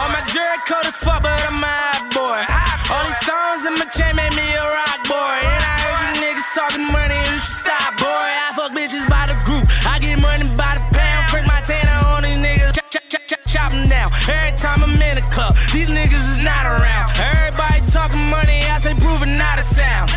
[0.00, 2.40] All my jerk coat is fuck, but I'm a hot boy.
[2.88, 5.36] All these stones in my chain made me a rock boy.
[5.44, 8.08] And I heard you niggas talking money, you should stop, boy.
[8.08, 9.68] I fuck bitches by the group.
[9.84, 11.22] I get money by the pound.
[11.28, 12.72] Print my tanner on these niggas.
[12.72, 14.08] Chop, chop, chop, chop, them down.
[14.32, 17.20] Every time I'm in the club, these niggas is not around.
[17.20, 20.08] Everybody talking money, I say proving not a sound.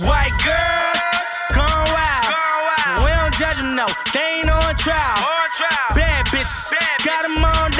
[0.00, 1.28] White girls,
[3.76, 3.84] no.
[4.14, 5.18] They ain't on trial.
[5.20, 5.92] On trial.
[5.94, 6.72] Bad bitches,
[7.04, 7.75] got them on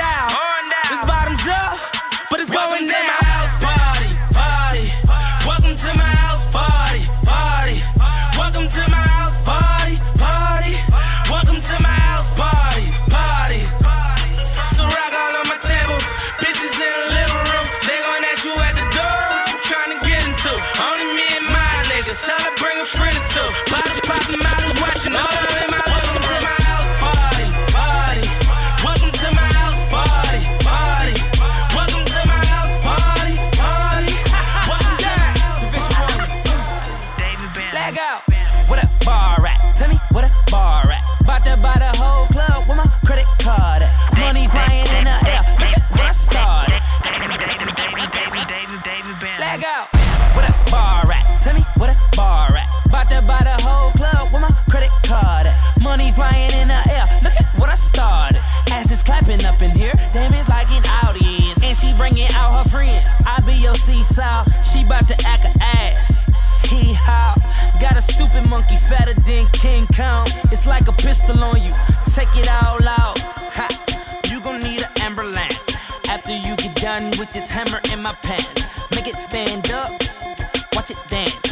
[64.16, 66.31] She about to act a ass.
[66.64, 67.35] Hee haw.
[67.83, 70.26] Got a stupid monkey fatter than King Kong.
[70.50, 71.74] It's like a pistol on you.
[72.07, 73.18] Take it all out.
[73.52, 73.68] Ha.
[74.31, 75.85] You gon' need an ambulance.
[76.09, 78.90] After you get done with this hammer in my pants.
[78.92, 79.92] Make it stand up.
[80.74, 81.46] Watch it dance.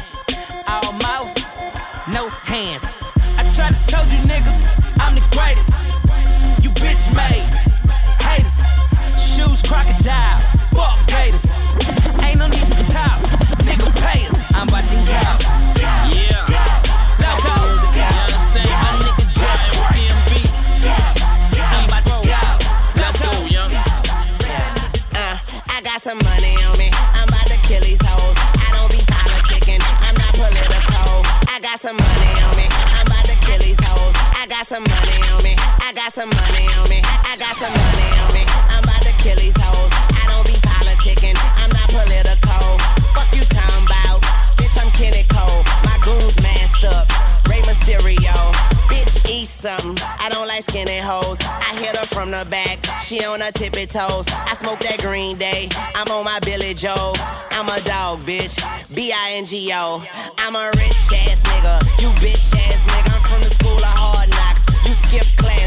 [34.64, 35.52] Got some money on me.
[35.84, 36.96] I got some money on me.
[37.04, 38.48] I got some money on me.
[38.72, 39.92] I'm about to kill these hoes.
[39.92, 41.36] I don't be politicking.
[41.60, 42.80] I'm not political.
[43.12, 44.24] Fuck you, talking about.
[44.56, 45.60] Bitch, I'm Kenny Cole.
[45.84, 47.04] My goons masked up.
[47.44, 48.32] Rey Mysterio.
[48.88, 50.00] Bitch, eat something.
[50.00, 51.44] I don't like skinny hoes.
[51.44, 52.80] I hit her from the back.
[53.04, 54.32] She on her tippy toes.
[54.32, 55.68] I smoke that green day.
[55.92, 57.12] I'm on my Billie Joe.
[57.52, 58.56] I'm a dog, bitch.
[58.96, 60.00] B I N G O.
[60.40, 61.84] I'm a rich ass nigga.
[62.00, 63.12] You bitch ass nigga.
[63.12, 64.13] I'm from the school of hard
[65.14, 65.63] skip class,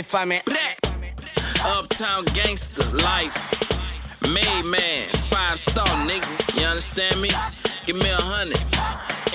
[0.00, 0.40] if I'm an
[1.76, 3.36] uptown gangster life.
[4.32, 6.24] Made man, five star nigga.
[6.56, 7.28] You understand me?
[7.84, 8.64] Give me a hundred,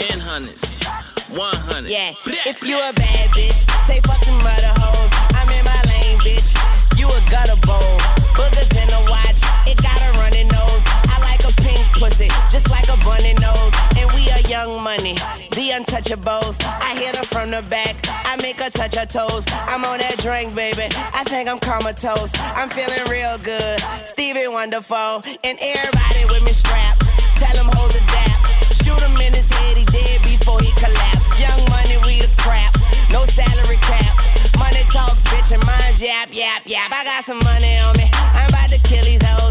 [0.10, 0.82] and hundreds,
[1.30, 1.94] one hundred.
[1.94, 2.18] Yeah,
[2.50, 5.14] if you a bad bitch, say fuck them other hoes.
[5.38, 6.58] I'm in my lane, bitch.
[6.98, 7.98] You a gutter bowl,
[8.34, 9.46] boogers in a watch.
[9.70, 10.86] It got a running nose.
[11.14, 13.76] I like a pink pussy, just like a bunny nose.
[14.02, 15.14] And we a young money
[15.56, 16.60] the untouchables.
[16.68, 17.96] I hit her from the back,
[18.28, 19.48] I make her touch her toes.
[19.72, 20.84] I'm on that drink, baby.
[21.16, 22.36] I think I'm comatose.
[22.60, 27.08] I'm feeling real good, Stevie Wonderful, and everybody with me strapped.
[27.40, 28.36] Tell him hold the dap.
[28.84, 31.32] Shoot him in his head, he dead before he collapse.
[31.40, 32.76] Young money, we the crap.
[33.08, 34.12] No salary cap.
[34.60, 36.92] Money talks, bitch, and mine's yap, yap, yap.
[36.92, 38.12] I got some money on me.
[38.36, 39.45] I'm about to kill these hoes.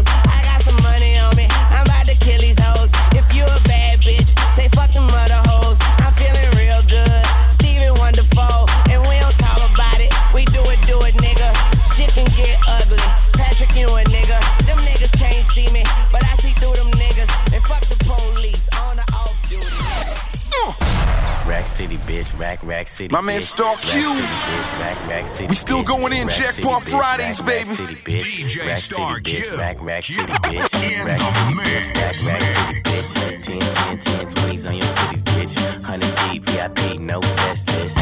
[21.95, 22.39] City, bitch.
[22.39, 23.13] Rack, rack city.
[23.13, 25.47] My man Star Q.
[25.47, 27.69] We still going in Jackpot Fridays, baby.
[27.69, 29.55] DJ Star Q.
[29.57, 31.05] Rack, rack city, bitch.
[31.05, 33.45] Rack, rack city, bitch.
[33.45, 35.55] 10, 10, 10, 20s on your city, bitch.
[35.83, 37.97] 100 deep, VIP, no best list.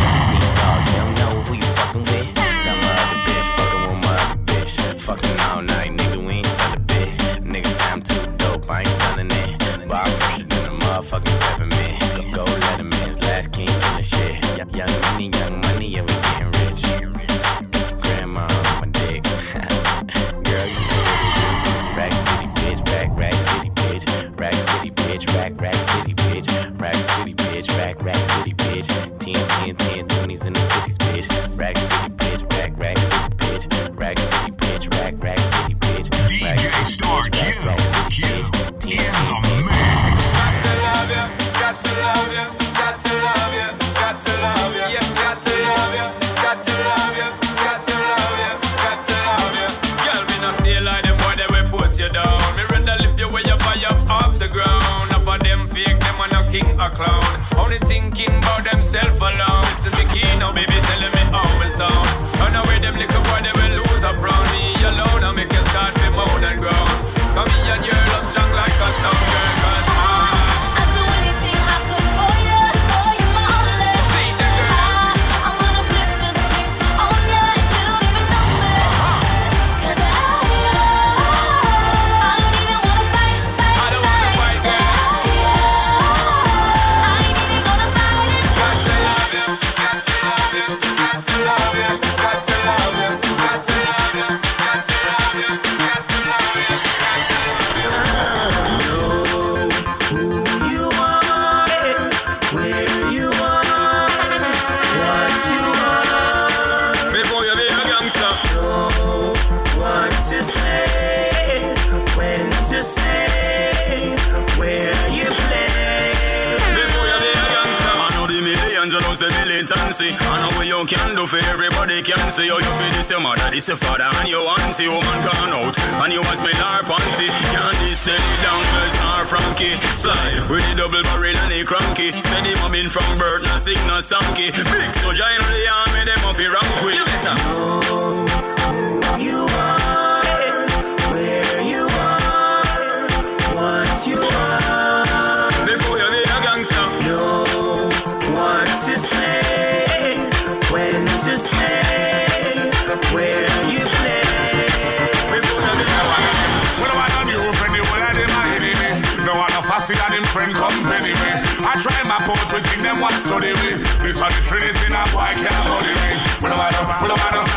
[164.44, 166.20] Trinity, not white cowboy rain.
[166.42, 166.70] What am I,
[167.02, 167.53] what am I,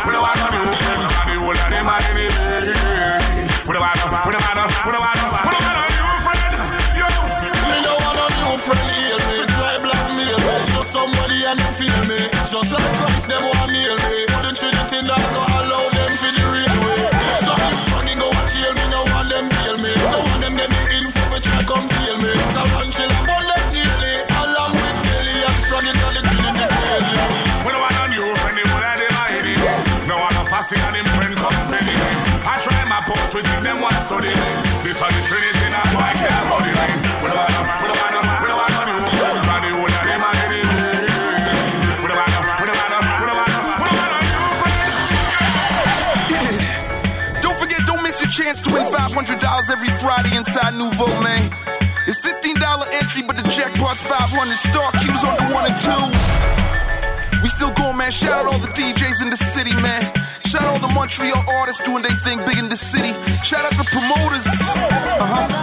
[47.41, 49.41] Don't forget, don't miss your Chance to win $500
[49.73, 51.49] every Friday inside Nouveau, man.
[52.05, 52.61] It's $15
[52.93, 54.53] entry, but the jackpot's 500.
[54.61, 56.03] Star Q's on the one and two.
[57.41, 58.11] We still going, man.
[58.11, 60.26] Shout out all the DJs in the city, man.
[60.47, 63.11] Shout out the Montreal artists doing their thing big in the city.
[63.43, 64.47] Shout out the promoters.
[64.47, 65.57] Uh-huh.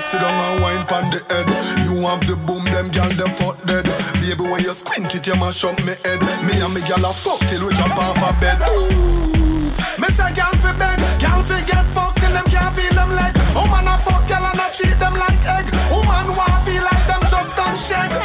[0.00, 1.44] You sit down and wine pon the head.
[1.84, 3.84] You have the boom, them gal them fuck dead.
[4.24, 6.24] Baby, when you squint it, you mash up me head.
[6.40, 8.56] Me and me gal a fuck till we jump off a bed.
[8.64, 9.68] Ooh.
[10.00, 13.36] Me say gal fi beg, gal fi get fucked till them can't feel them leg.
[13.52, 15.68] Woman a fuck gal and a treat them like egg.
[15.92, 18.16] Woman want feel like them just don't shake.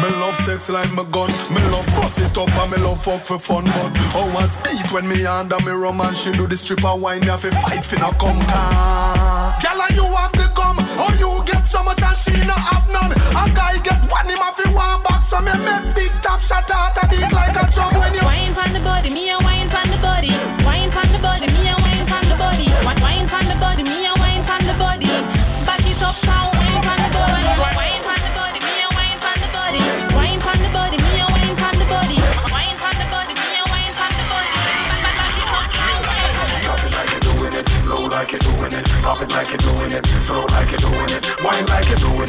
[0.00, 1.28] Me love sex like my gun.
[1.52, 3.68] Me love bust it up and me love fuck for fun.
[3.68, 6.96] But how oh, I speed when me under me rum and she do the stripper
[6.96, 7.20] wine.
[7.28, 9.60] You have to fight finna come down.
[9.60, 10.29] Girl and you have
[12.10, 13.12] and she no have none.
[13.14, 15.30] A guy get one him have to one box.
[15.30, 18.24] So me make big top shot out a beat like a drum when you.
[18.26, 19.38] Wine pon the body, me a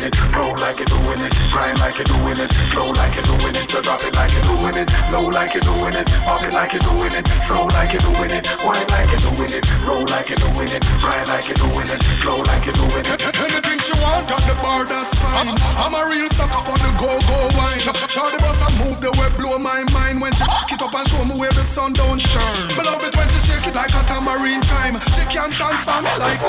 [0.02, 3.30] doing it, roll like you're doing it, grind like you're doing it, flow like you're
[3.30, 6.42] doing it, so drop it like you're doing it, low like you're doing it, pop
[6.42, 9.64] it like you're doing it, slow like you're doing it, wine like you're doing it,
[9.86, 13.22] roll like you're doing it, grind like you're doing it, flow like you're doing it.
[13.38, 15.54] Anything she want at the bar, that's fine.
[15.78, 17.82] I'm a real sucker for the go-go wine.
[18.10, 21.08] Shawty boss, I move the way blow my mind when she back it up and
[21.08, 22.68] show me where the sun don't shine.
[22.74, 24.98] Below it when she shake it like a tambourine time.
[25.14, 26.42] She can't transform like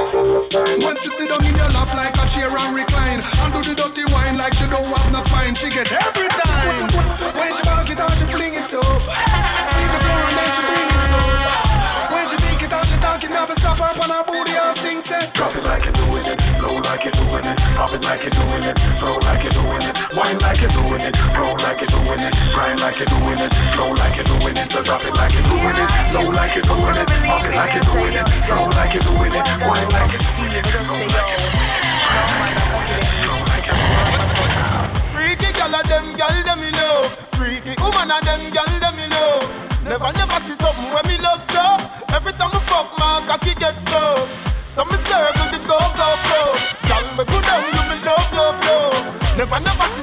[0.81, 3.21] when she sit down in your lap like a chair and recline.
[3.43, 5.55] And do the dirty wine like she don't have no spine.
[5.59, 6.87] She get every time.
[7.35, 9.03] When she back it out, she fling it up.
[9.03, 12.13] Sweep the floor and then she bring it up.
[12.13, 14.77] When she think it out, she talk it, to stop her on her booty and
[14.77, 15.27] sing say.
[15.35, 18.37] Drop it like you're doing it, low like you're doing it, pop it like you're
[18.37, 21.91] doing it, slow like you're doing it, wine like you're doing it, roll like you're
[21.91, 25.15] doing it, grind like you're doing it, flow like you're doing it, so drop it
[25.19, 28.27] like you're doing it, low like you're doing it, pop it like you're doing it,
[28.47, 32.62] slow like you're doing it, wine like you're doing it, roll like you're doing it,
[35.93, 37.13] them gal them me love.
[37.37, 39.45] Freaky woman of them gal them me love.
[39.85, 41.65] Never never see something when me love so.
[42.17, 44.01] Every time I fuck my cocky get so.
[44.73, 46.41] So me circle the go go go.
[46.89, 48.97] Gal me go down you me love love love.
[49.37, 50.02] Never never see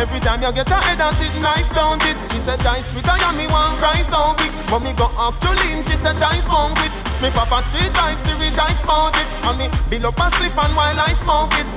[0.00, 2.16] Every time you get a head and sit nice, don't it?
[2.32, 4.48] She said, Dice sweet, I am me one cry so big.
[4.72, 6.88] But me go off to lean, she said, Dice smoke it.
[7.20, 9.28] Me papa street vibes, she I smoke it.
[9.44, 11.68] And me bill up and slip and while I smoke it.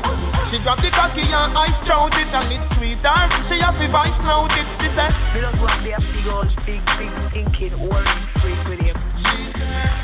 [0.48, 2.32] She grab the cocky and I strout it.
[2.32, 3.20] And it's sweeter,
[3.52, 4.72] she have the vice note it.
[4.72, 8.08] She said, Me just want be a big old, big, big thinking, old
[8.40, 8.96] freak with him.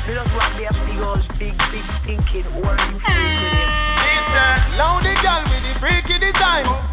[0.04, 3.72] Me just want be a big old, big, big thinking, old freak with him.
[3.96, 6.89] She said, Loud the girl with the freaky design.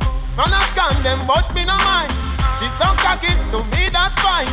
[1.08, 2.12] Man a scan them, but me no mind.
[2.60, 4.51] She so cocky, to me that's fine.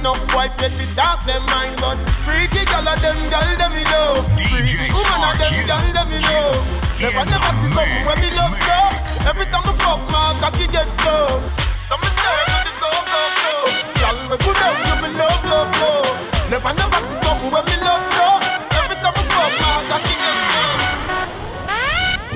[0.00, 3.84] No boy fit to talk them mind, but freaky girl of them girl them me
[3.92, 4.24] love.
[4.48, 6.56] Freaky woman of them girl them me love.
[7.00, 8.80] Never never see something when me love so.
[9.28, 11.28] Every time I fuck my cocky get so.
[11.60, 13.68] So me start with the go go go.
[14.00, 16.16] Girl me good down you me love love love.
[16.48, 18.40] Never never see something when me love so.
[18.80, 20.64] Every time I fuck my cocky get so.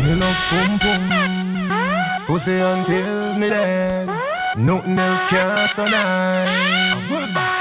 [0.05, 1.34] Me love boom boom
[2.27, 4.09] Pussy until me dead
[4.57, 5.79] Nothing else can nice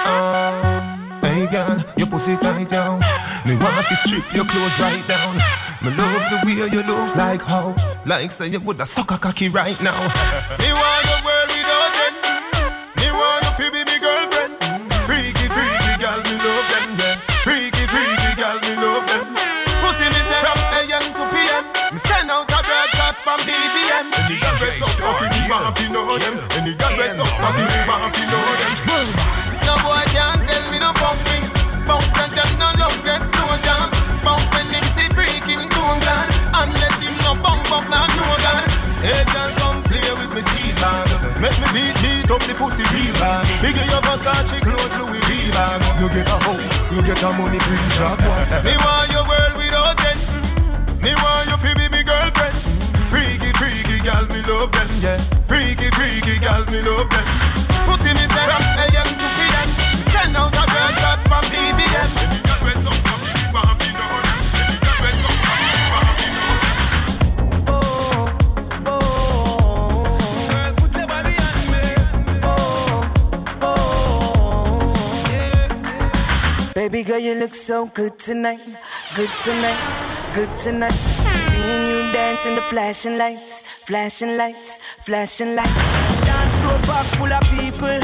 [0.07, 3.01] oh, Hey girl, your pussy tight down.
[3.45, 5.35] Me want to strip your clothes right down.
[5.83, 7.75] Me love the way you look like how.
[8.05, 9.99] Like say you woulda suck a cocky right now.
[10.59, 11.52] Me want a world
[24.63, 26.35] dress up cocky, me want to know them.
[26.55, 28.71] Any girl dress up cocky, me want to know them.
[29.67, 31.43] No boy can't tell me no pumping.
[31.83, 33.87] Bounce and them no love get no jam.
[34.23, 36.27] Bounce when him see freaking too glad.
[36.55, 38.63] Unless him no bump up now no gun.
[39.03, 40.71] Hey girl, come play with me, see
[42.33, 43.13] up the pussy real.
[43.61, 45.79] Big your Versace clothes, Louis Vuitton.
[45.99, 48.17] You get a house, you get a money green job.
[48.65, 50.21] Me want your world without end.
[51.03, 51.42] Me want
[54.03, 55.17] me love them, yeah.
[55.47, 57.25] Freaky, freaky gal, me love them.
[57.87, 59.69] Pussy me set up, AM to PM.
[60.11, 62.09] Send out a girl just for BBM.
[62.43, 62.83] Girl, girl.
[76.75, 78.59] Baby girl, you look so good tonight,
[79.15, 79.79] good tonight,
[80.33, 81.22] good tonight.
[81.53, 86.21] Seeing you dance in the flashing lights, flashing lights, flashing lights.
[86.25, 87.99] Dance floor box full of people,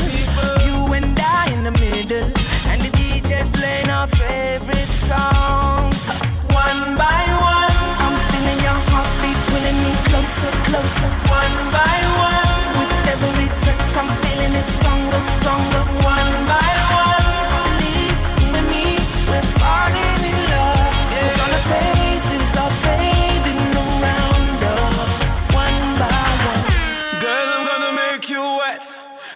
[0.66, 2.30] you and I in the middle,
[2.70, 6.22] and the DJ's playing our favorite songs.
[6.54, 7.74] One by one,
[8.06, 11.10] I'm feeling your heartbeat pulling me closer, closer.
[11.34, 11.98] One by
[12.30, 15.84] one, with every touch, I'm feeling it stronger, stronger.
[16.06, 16.72] One by
[17.02, 17.28] one,
[17.66, 18.18] believe
[18.54, 18.86] with me,
[19.26, 20.94] we're falling in love.
[21.10, 22.09] Cause all the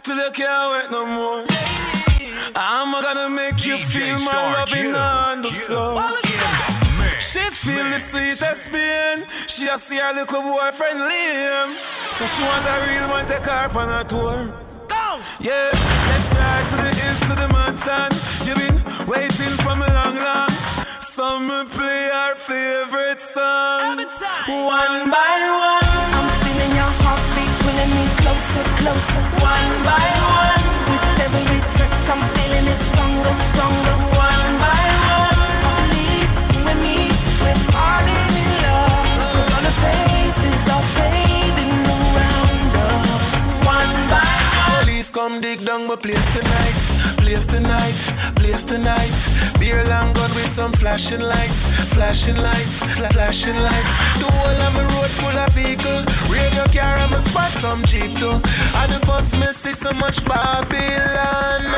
[0.03, 1.45] till you can't wait no more.
[2.55, 4.95] I'm gonna make you feel my Star loving Q.
[4.95, 5.59] on the Q.
[5.59, 6.01] floor.
[7.19, 9.25] She feel the sweetest pain.
[9.47, 11.67] She a see her little boyfriend Liam.
[12.17, 14.53] So she want a real man take her on a tour.
[15.39, 15.71] Yeah,
[16.09, 18.09] let's ride to the east to the mansion.
[18.47, 18.77] You been
[19.07, 20.49] waiting for me long, long.
[20.99, 23.97] So me play our favorite song.
[24.47, 25.35] One by
[25.67, 25.82] one,
[27.89, 29.21] me closer, closer.
[29.43, 30.07] One by
[30.39, 33.95] one, with every touch, I'm feeling it stronger, stronger.
[34.15, 34.85] One by
[35.19, 35.41] one,
[35.79, 36.31] believe
[36.65, 36.97] with me,
[37.43, 39.51] we're falling in love.
[39.53, 43.47] All the faces are fading around us.
[43.67, 45.03] One by one.
[45.13, 47.12] Come dig down my place tonight.
[47.33, 47.97] Place tonight,
[48.35, 49.09] place tonight.
[49.59, 54.21] Beer long gun with some flashing lights, flashing lights, fla- flashing lights.
[54.21, 56.05] The whole of my road full of vehicle.
[56.29, 58.37] Radio car my spot some jeep too.
[58.37, 61.73] And the first me see so much Babylon.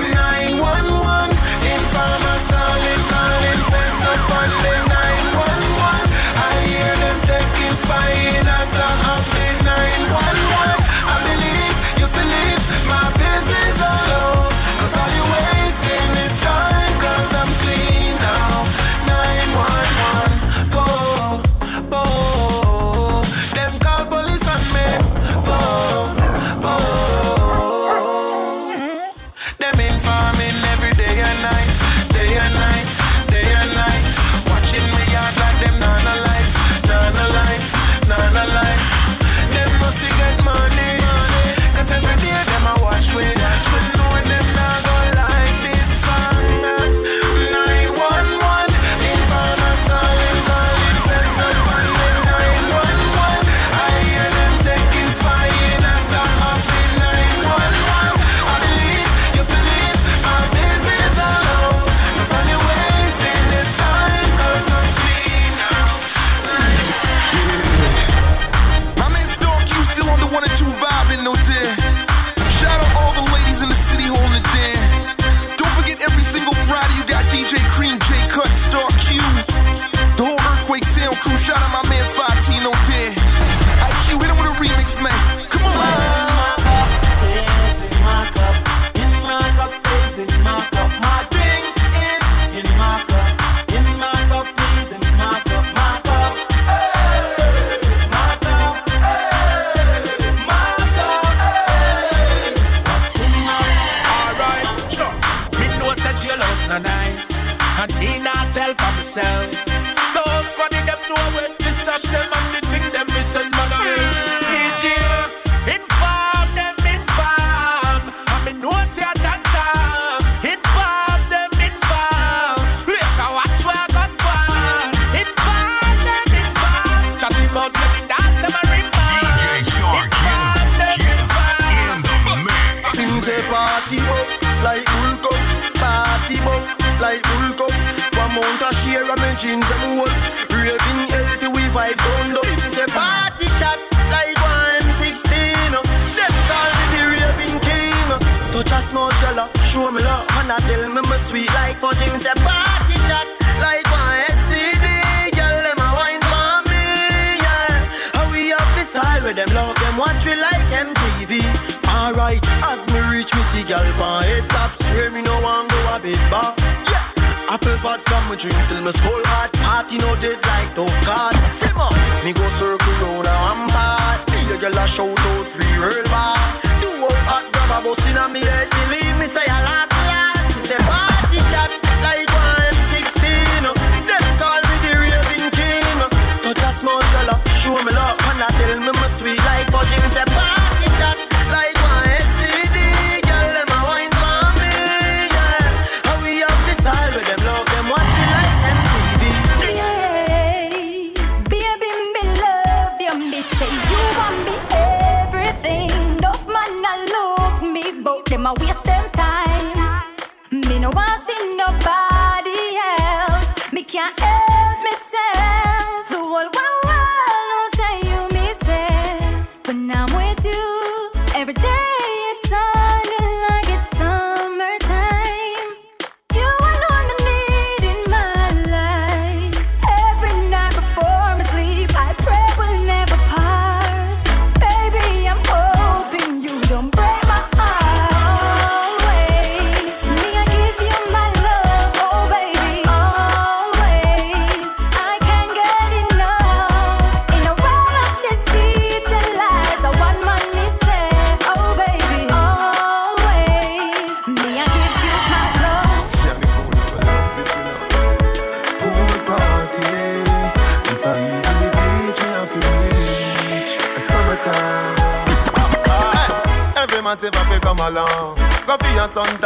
[0.00, 6.00] 911, informers calling, calling, fence up on the 911.
[6.32, 10.80] I hear them taking spying as a happy 911.
[11.12, 14.47] I believe you it, my business all over.
[14.88, 15.24] Cause all you
[15.64, 16.37] wasting is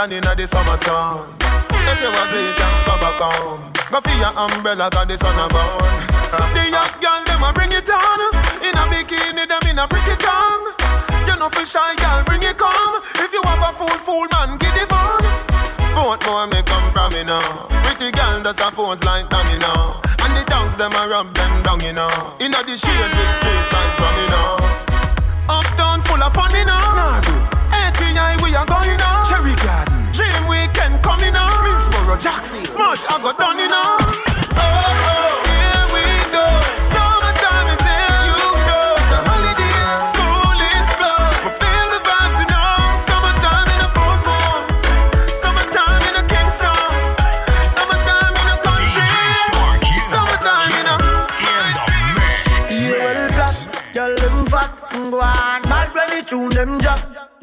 [0.03, 1.35] suntan inna the summer sun.
[1.71, 3.73] If you want bleach and go back home.
[3.91, 5.97] Go for your umbrella 'cause the sun a burn.
[6.55, 8.21] The young girl them a bring it on.
[8.63, 10.67] In a bikini them in a pretty tongue.
[11.27, 13.03] You know fi shy girl bring it come.
[13.17, 15.23] If you have a fool fool man get it on.
[15.95, 17.69] Both more me come from you know.
[17.85, 20.01] Pretty girl does a pose like them you know.
[20.25, 22.11] And the tongues them a rub them down you know.
[22.41, 24.57] Inna the shade with straight vibes from you know.
[25.49, 26.81] Uptown full of fun you know.
[26.99, 27.35] Nah, do.
[27.83, 29.32] ATI we are going on.
[32.13, 32.63] Minsboro, Jackson.
[32.65, 34.32] Smash I got done you know.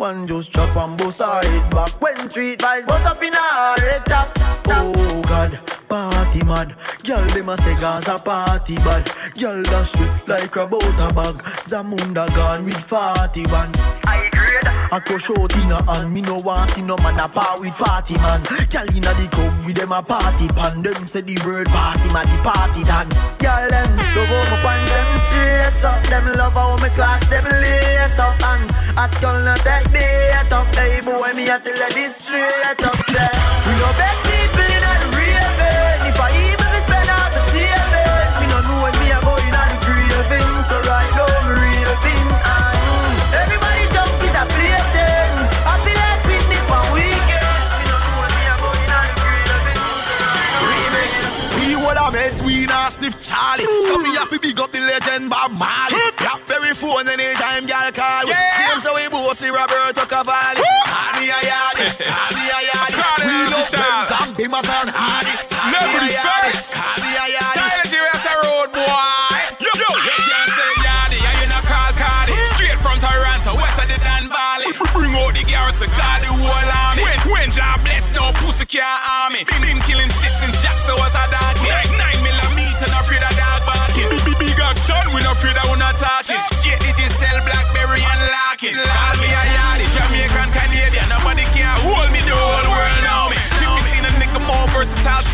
[0.09, 2.01] One just chop and bust her head back.
[2.01, 4.33] When treat vibes bust up in her head top.
[4.65, 6.73] Oh God, party mad.
[7.05, 9.05] Girl, them a say Gaza party bad.
[9.37, 11.37] Girl, dash it like a butter bag.
[11.69, 13.69] Zamunda gone with 41.
[14.09, 14.65] I grade.
[14.91, 16.11] I go short in a hand.
[16.11, 18.41] Me no want see no man a part with 40 man.
[18.73, 20.81] Girl inna the club with them a party pan.
[20.81, 23.13] Them say the word party man, the party done.
[23.37, 26.01] Girl, them love how my pants them straight up.
[26.09, 28.41] Them love how my clocks them lace up.
[28.41, 30.67] And at girl not take me head up.
[30.75, 32.95] Hey boy, me a tell you this straight up.
[33.07, 33.31] Say,
[33.65, 34.28] we no beg
[52.29, 53.65] met we not sniff Charlie.
[53.65, 53.85] Mm.
[53.89, 55.97] So me have to big up the legend Bob Marley.
[56.21, 58.33] Blackberry phone anytime girl call we.
[58.33, 60.61] Same so we bossy Roberto Cavalli.
[61.17, 61.85] Me a yardy,
[62.37, 63.01] me a yardy.
[63.25, 65.33] We love Benz and Ed Hardy.
[65.49, 66.13] Celebrity.
[66.21, 66.45] Call
[67.01, 67.55] me a yardy.
[67.57, 69.39] Style serious a road boy.
[69.59, 72.35] Yo, yo, you can't say yardy, and you not call Cardi.
[72.55, 74.71] Straight from Toronto, west of the Don Valley.
[74.95, 77.03] Bring out the garrison, call the whole army.
[77.03, 79.43] When, when job bless, no pussy can't harm me.
[79.43, 80.38] Been killing shit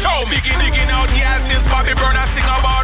[0.06, 0.38] show me.
[0.62, 2.75] Digging, out gas since Bobby I sing about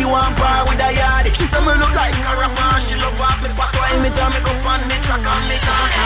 [0.00, 1.32] she want bar with a yardie.
[1.36, 2.80] She say me look like caravan.
[2.80, 5.56] She love up me back while me turn me up on the track and me
[5.60, 6.04] cocky.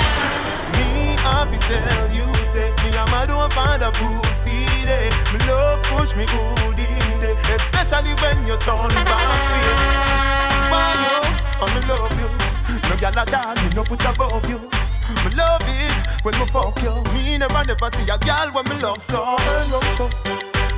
[0.74, 5.06] Me have to tell you, say me and my don't find a pussy day.
[5.30, 9.70] Me love push me good in day, especially when you turn back way.
[10.74, 11.18] Why you?
[11.62, 12.28] I me love you.
[12.90, 14.58] No gyal a doll, me no put above you.
[15.22, 15.94] Me love it
[16.26, 16.98] when me fuck you.
[17.14, 19.22] Me never never see a gyal when me love so.
[19.70, 20.10] Love so.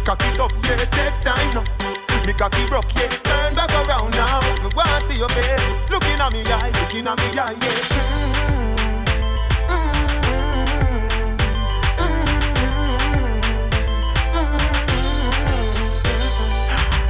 [0.05, 1.96] Cock it up, yeah, take time now.
[2.27, 4.41] Me cocky broke, yeah, turn back around now.
[4.61, 8.07] Me wanna see your face, looking at me eye, looking at me eye, yeah.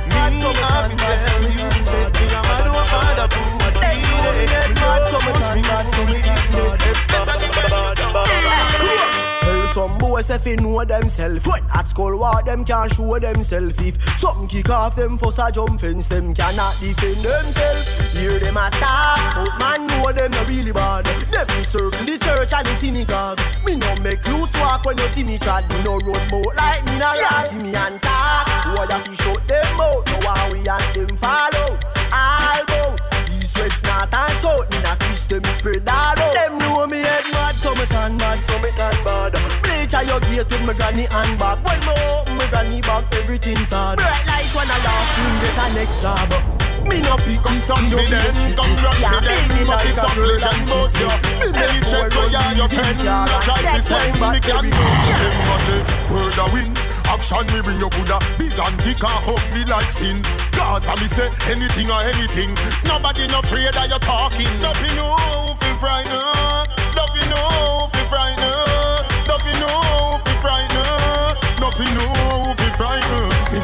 [0.07, 0.35] Me have
[7.73, 7.96] to
[10.31, 14.71] if they know themself When at school what them can't show themself If something kick
[14.71, 18.15] off them first a jump fence Them cannot defend themselves.
[18.15, 21.07] Hear them attack But man know them not really bad.
[21.31, 23.41] Them circle the church and the synagogue.
[23.65, 26.85] Me no make loose walk when you see me trad Me no road boat like
[26.87, 27.47] me na ride.
[27.49, 31.17] See me and talk Why you fi shut them out Now how we and them
[31.17, 31.79] follow.
[32.13, 33.01] All bout
[33.37, 36.99] East, west, north and south Me na fish them spread all out Them know me
[36.99, 38.56] head mad So me can mad So
[39.87, 41.63] Bleach a your gate with my granny and back?
[41.63, 44.03] When me open my granny back Everything sad.
[44.03, 46.31] Bright like when I laugh You get a next job.
[46.91, 50.19] Me no pick Come touch me then, come rush me then Me must be some
[50.27, 54.19] legend about you Me make check where you are your friend No try to send
[54.19, 54.87] me can do
[55.23, 55.81] Them must say,
[56.11, 56.71] word a win.
[57.07, 58.19] Action me bring your Buddha.
[58.43, 59.23] Big and thick and
[59.55, 60.19] me like sin.
[60.51, 62.51] Cause I me say anything or anything.
[62.91, 64.51] Nobody no afraid that you're talking.
[64.59, 65.15] Nothing no
[65.63, 66.75] fi frightened.
[66.99, 68.66] Nothing no fi frightened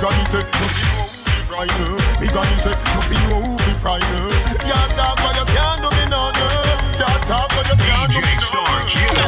[0.02, 4.34] gonna say nothing no fi frightened Me gonna say nothing no fi frightened
[4.66, 6.22] Yeah talk but you can't do me no
[6.98, 8.62] Yeah talk but you can't do me no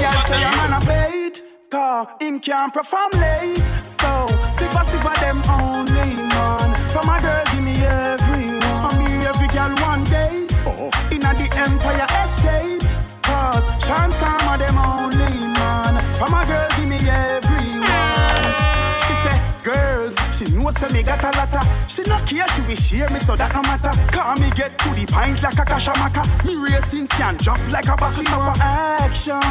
[0.02, 3.62] Can't say a man a bait, cause him can't perform late.
[3.84, 6.33] So, stiffer, stiffer them only,
[20.94, 21.60] me got a lotta.
[21.88, 23.90] She not care, she will share me, so that no matter.
[24.14, 26.22] Call me get to the pint like a kashamaka.
[26.46, 28.54] Me ratings can drop like a battery supper.
[28.62, 29.42] Action,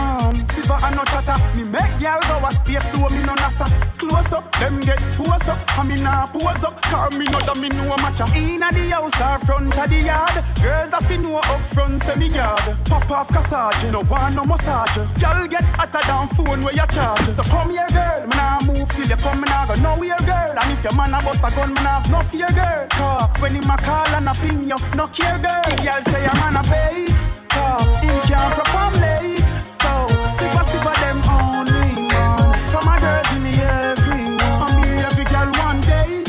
[0.48, 1.38] silver and no chatter.
[1.56, 3.68] Me make y'all go a space to me no NASA.
[4.00, 5.60] Close up, them get pose up.
[5.78, 8.26] And me nah pose up, call me no da me know matcha.
[8.40, 10.38] Inna the house or front of the yard.
[10.64, 12.64] Girls a fi know up front say me yard.
[12.88, 14.96] Pop off cassage, no want no massage.
[15.20, 17.28] Y'all get hotter than phone where you charge.
[17.36, 20.56] So come here, girl, me nah move till you come, me nah go nowhere, girl.
[20.56, 22.88] And if your man a bust a gun, nah have no fear, girl.
[22.90, 25.62] Cause when him a call and a ping you, no care, girl.
[25.84, 27.10] Y'all say your man a bait,
[27.50, 29.40] cause him can't perform late.
[29.66, 29.92] So
[30.36, 32.54] stick a stick them only, man.
[32.70, 34.40] From a girl, give me everyone.
[34.64, 36.24] And me every girl one day.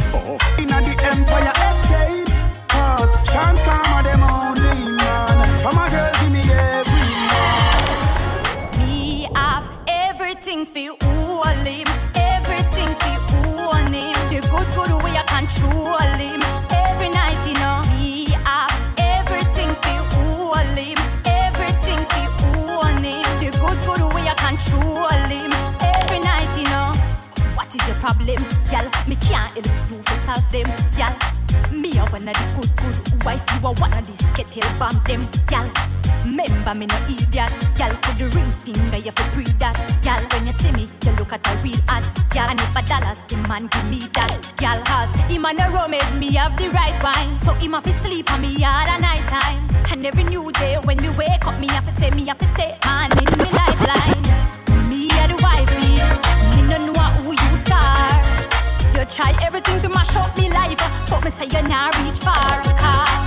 [0.58, 2.30] In Inna the Empire Estate.
[2.68, 5.36] Cause chance come of them only, man.
[5.58, 7.52] From a girl, give me everyone.
[8.78, 11.03] Me have everything for all
[32.24, 35.20] one of the good good wife, you a one of the skittle bomb them,
[35.52, 35.68] y'all.
[36.24, 37.94] Remember me no idiot, y'all.
[38.00, 40.24] Put the ring finger, you for breathe that, y'all.
[40.32, 42.48] When you see me, you look at a real ad, y'all.
[42.48, 44.80] And if a dollars, the man give me that, y'all.
[44.84, 48.32] Cause him and rum made me have the right wine, so him have to sleep
[48.32, 49.60] on me all the night time.
[49.92, 52.46] And every new day when we wake up, me have to say, me have to
[52.56, 54.24] say, man in me lifeline.
[54.88, 55.83] Me a the wifey,
[59.14, 60.76] try everything to mash up me life,
[61.08, 62.34] but me say you not reach far.
[62.34, 63.23] Cause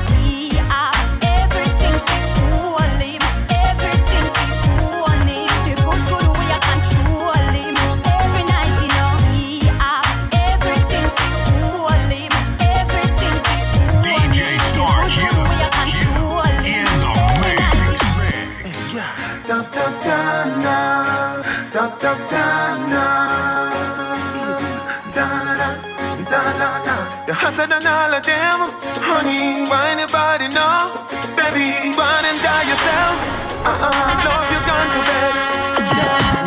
[28.28, 28.60] them,
[29.08, 29.64] honey.
[29.72, 30.92] Why anybody know,
[31.40, 31.96] baby?
[31.96, 33.16] Run and die yourself.
[33.64, 35.34] Uh-uh, love you gone to bed.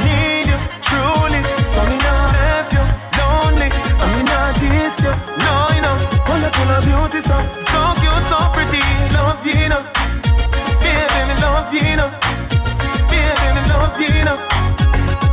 [0.04, 1.40] Need you truly,
[1.72, 2.84] so me not left you
[3.16, 3.68] lonely.
[3.72, 5.96] I mean not this you, no you know.
[6.28, 6.44] Full
[6.76, 7.36] of beauty, so
[7.72, 8.84] so cute, so pretty,
[9.16, 9.80] love you know.
[10.84, 12.10] Baby, me love you know.
[13.08, 14.36] Baby, me love you know.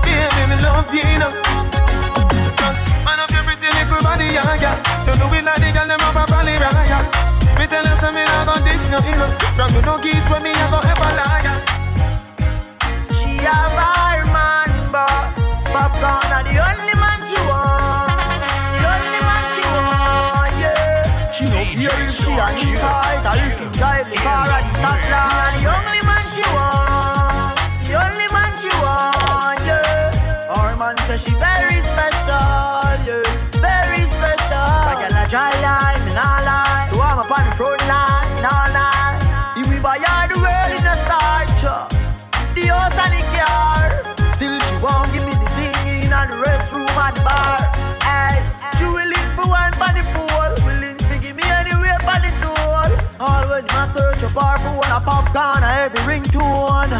[0.07, 1.31] Baby, me love you know.
[2.55, 4.75] Just man up your pretty little body, yeah, yeah.
[5.05, 6.26] Don't do it the girl
[9.67, 9.73] know.
[9.73, 11.59] From you don't get with me, I go ever lie, yeah.
[13.11, 15.33] She a bar man, but
[15.71, 18.11] popcorn are the only man she want.
[18.73, 21.31] The only man she want, yeah.
[21.31, 22.96] She no care if she a
[53.19, 56.93] when I search a bar for one a popcorn or every ringtone.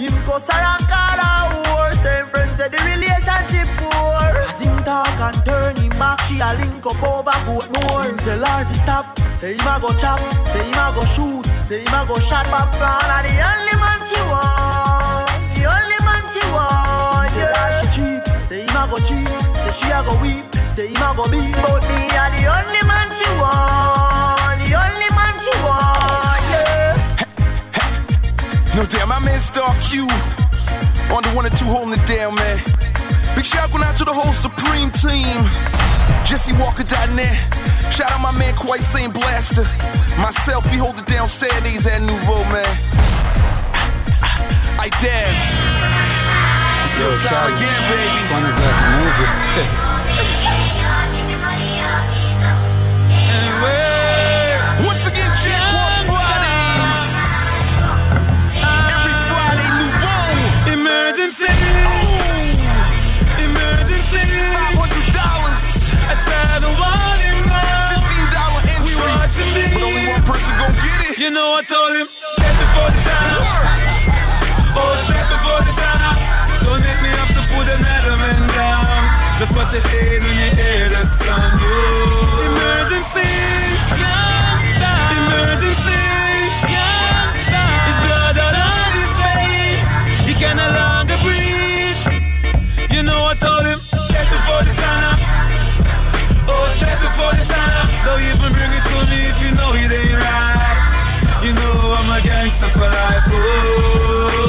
[0.00, 2.00] Him go her horse.
[2.00, 4.24] Them friends say the relationship poor.
[4.48, 8.04] As him talk and turn him back, she a link up over boat more.
[8.24, 9.18] Tell life to stop.
[9.38, 10.18] Say him a go chop.
[10.48, 11.44] Say him a go shoot.
[11.64, 13.04] Say him a go shot popcorn.
[13.04, 15.28] And the only man she want.
[15.56, 17.28] The only man she want.
[17.36, 18.22] Yeah, she cheap.
[18.48, 19.28] Say him a go cheap.
[19.60, 20.44] Say she a go weep.
[20.72, 21.52] Say him a go beat.
[21.60, 24.13] But me a the only man she want.
[28.74, 30.02] No damn, my man Star Q
[31.14, 32.58] on the one and two holding it down, man.
[33.38, 35.46] Big shout going out to the whole Supreme team.
[36.26, 37.38] Jesse JesseWalker.net.
[37.94, 39.62] Shout out my man Quite Saint Blaster.
[40.18, 42.66] Myself, we hold it down Saturdays at Nouveau, man.
[44.82, 45.62] I dash.
[46.82, 48.10] It's your time again, baby.
[48.10, 49.30] This one is like a movie.
[54.84, 56.13] Once again, Fridays.
[61.24, 61.48] Emergency.
[63.48, 64.28] Emergency.
[64.28, 65.88] Five hundred dollars.
[66.04, 66.20] I
[66.60, 67.96] to warn him now.
[67.96, 68.92] Fifteen dollar entry.
[68.92, 69.64] We watching me.
[69.72, 71.16] But only one person gon' get it.
[71.16, 72.04] You know I told him.
[72.04, 73.00] Step before the.
[74.76, 75.72] Oh, step before the.
[76.60, 78.84] Don't make me have to put another man down.
[79.40, 81.56] Just watch your head when you hear the sound.
[81.56, 82.52] Oh.
[82.52, 83.24] Emergency.
[85.08, 86.04] Emergency.
[86.68, 89.88] His blood all on his face.
[90.28, 90.93] He can no
[98.04, 98.12] sun.
[98.12, 100.94] Don't even bring it to me if you know it ain't right.
[101.44, 103.24] You know I'm a gangster for life.
[103.28, 104.48] Oh,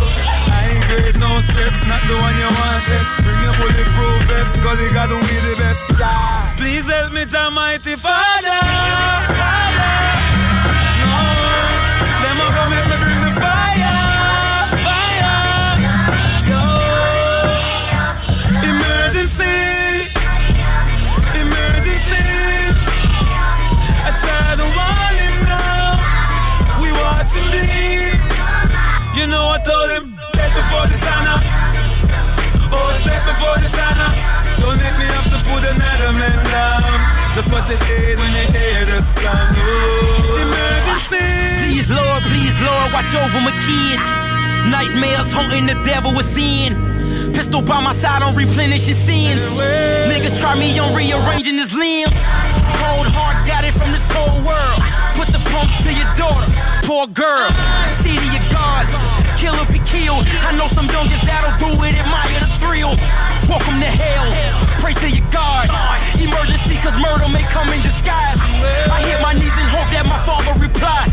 [0.52, 2.84] I ain't great, no stress, not the one you want.
[2.88, 6.00] Yes, bring your bulletproof vest, cause you got to be the best.
[6.00, 6.56] Yeah.
[6.58, 7.96] Please help me, Jah mighty.
[7.96, 8.65] Father.
[29.56, 31.40] Before the sun up.
[32.76, 32.92] Oh,
[34.04, 34.16] up.
[34.60, 36.84] Don't make me have to put another man down.
[37.36, 39.56] When you hear the sound.
[40.44, 41.24] Emergency.
[41.72, 44.08] Please, Lord, please, Lord, watch over my kids.
[44.68, 46.76] Nightmares haunting the devil within.
[47.32, 49.40] Pistol by my side on replenish his sins.
[50.12, 52.16] Niggas try me on rearranging his limbs.
[52.80, 54.80] Cold heart got it from this cold world.
[55.16, 56.48] Put the pump to your daughter,
[56.84, 57.48] poor girl.
[57.88, 58.92] See to your guards,
[59.36, 60.24] kill or be killed.
[60.48, 62.96] I know some youngins that'll do it, admire the thrill.
[63.52, 64.28] Welcome to hell,
[64.80, 65.68] pray to your God.
[66.16, 68.40] Emergency, cause murder may come in disguise.
[68.88, 71.04] I hit my knees and hope that my father reply.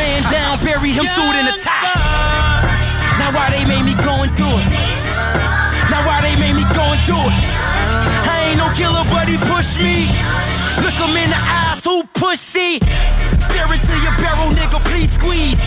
[0.00, 1.92] Man down, bury him suit in a tie.
[3.20, 4.68] Now why they made me go and do it?
[5.92, 7.42] Now why they made me go and do it?
[8.32, 10.08] I ain't no killer, but he pushed me.
[10.80, 12.80] Look him in the eyes, who pussy?
[12.80, 15.60] Stare into your barrel, nigga, please squeeze.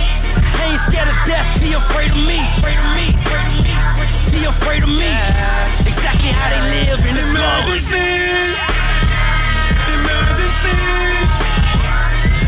[0.55, 2.39] I ain't scared of death, be afraid of me.
[2.59, 3.75] Afraid of me, afraid of me,
[4.31, 5.11] be afraid of me.
[5.85, 8.55] Exactly how they live in this Emergency.
[9.91, 10.79] Emergency.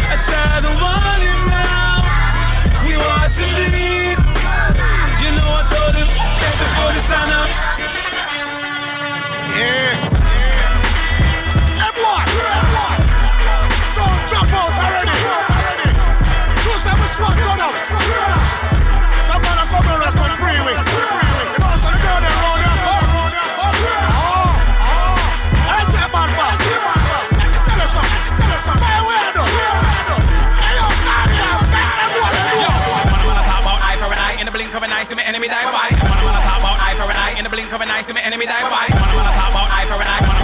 [0.08, 2.01] I try to warn him now.
[2.88, 4.18] We watching bleed.
[5.22, 7.49] You know I told him, step before the sun up.
[9.60, 10.16] Yeah.
[11.88, 12.28] Everyone.
[13.93, 15.47] So jump out already.
[17.18, 17.34] I'm
[33.26, 35.24] gonna talk about eye for an eye in the blink of an eye, see my
[35.24, 35.89] enemy die by.
[35.89, 38.01] Man, I wanna talk about eye for an eye in the blink of an eye,
[38.01, 38.93] see my enemy die by.
[38.93, 40.37] Man, I wanna talk about eye for an eye.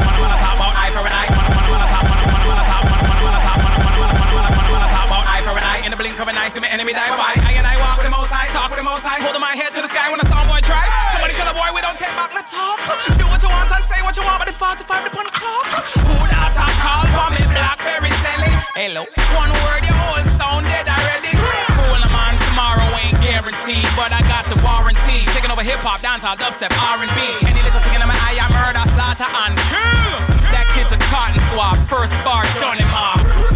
[6.29, 7.35] An eye in the blink of an eye, see my enemy die bye.
[7.43, 9.51] I and I walk with the most high, talk with the most high, holding my
[9.59, 10.79] head to the sky when a song boy try.
[11.11, 12.79] Somebody tell a boy we don't take back the talk.
[13.19, 15.67] Do what you want and say what you want, but the 45 upon the clock.
[15.99, 18.55] Who that a call for me Blackberry selling?
[18.71, 19.03] Hello,
[19.35, 21.35] one word, your whole sound dead already.
[21.75, 25.27] Fool a man tomorrow ain't guaranteed, but I got the warranty.
[25.35, 27.19] Taking over hip hop, dancehall, dubstep, R&B.
[27.43, 30.15] Any little thing in my eye, I murder, slaughter and kill.
[30.55, 33.52] That kid's a cotton swab, first bar done him off.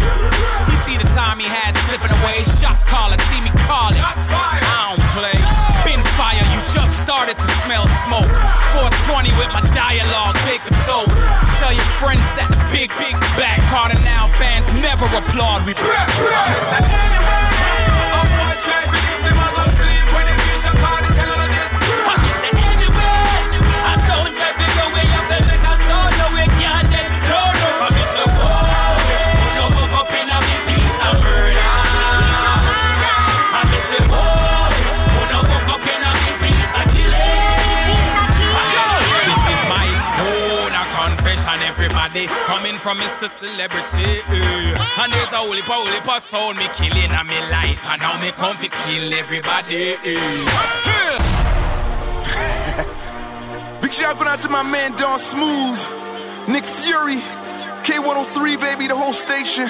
[1.88, 3.96] Slipping away, shot caller, see me call it.
[3.96, 4.60] Shots fired.
[4.60, 5.38] I don't play.
[5.88, 8.28] Been fire, you just started to smell smoke.
[8.76, 11.08] 420 with my dialogue, take a toll.
[11.56, 15.64] Tell your friends that the big, big back Carter now fans never applaud.
[15.64, 16.84] We back, back.
[18.92, 18.97] This
[42.46, 43.28] coming from Mr.
[43.28, 44.22] Celebrity.
[44.28, 45.02] eh.
[45.02, 48.56] And there's a holy holy sound me killing in my life, and now me come
[48.58, 49.94] to kill everybody.
[50.04, 50.18] eh.
[53.82, 55.78] Big shout out to my man Don Smooth,
[56.48, 57.20] Nick Fury,
[57.86, 59.66] K103, baby, the whole station.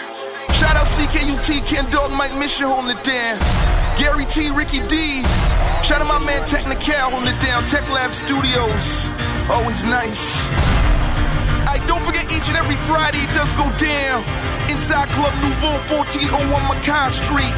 [0.56, 3.38] Shout out CKUT, Ken Dog, Mike Mission holding it down.
[3.98, 5.22] Gary T, Ricky D.
[5.84, 7.62] Shout out my man Technical holding it down.
[7.68, 9.10] Tech Lab Studios,
[9.50, 10.48] always nice.
[11.86, 14.24] Don't forget each and every Friday it does go down.
[14.72, 17.56] Inside Club Nouveau, 1401 Macan Street.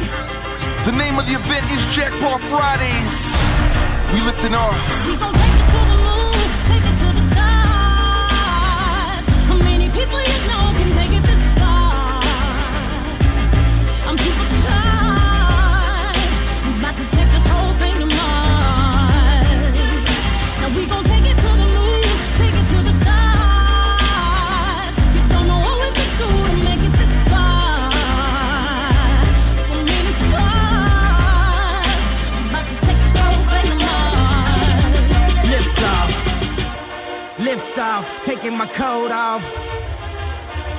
[0.83, 3.39] The name of the event is Jackpot Fridays.
[4.11, 5.07] We lifting off.
[5.07, 6.10] We gon' take it to the moon,
[38.41, 39.45] taking my coat off.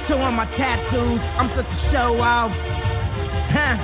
[0.03, 2.55] Showing my tattoos, I'm such a show off.
[3.55, 3.77] Huh.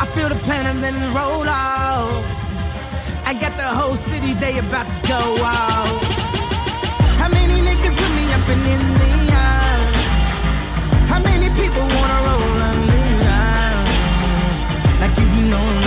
[0.00, 0.38] I feel the
[0.70, 2.08] and then roll off.
[3.26, 6.04] I got the whole city, they about to go out.
[7.20, 9.14] How many niggas with me up and in the
[9.44, 9.78] air?
[11.10, 13.02] How many people wanna roll on me?
[15.00, 15.85] Like you know,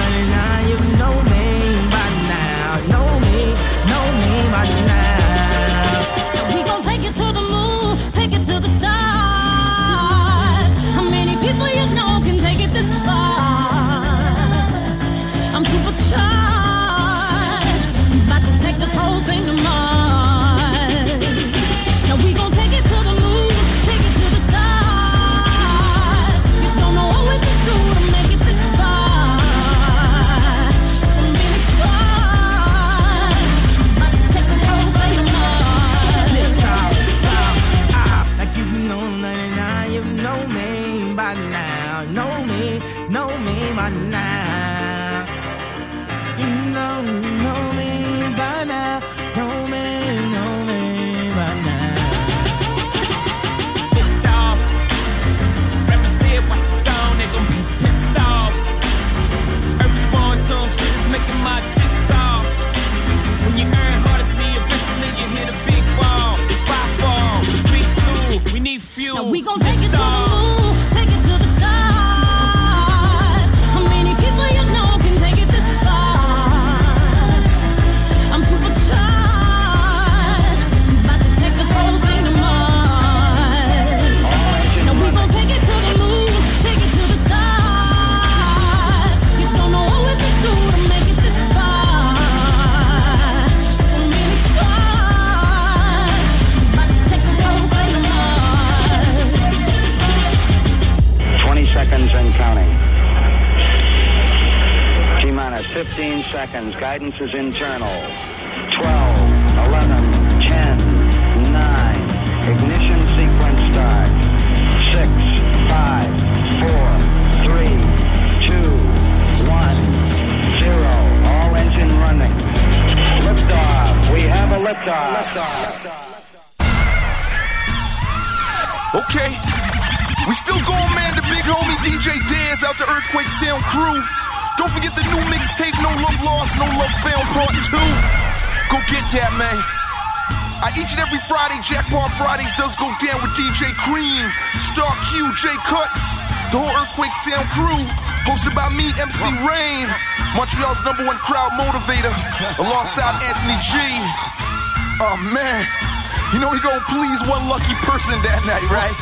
[156.34, 158.96] you know he gonna please one lucky person that night, right?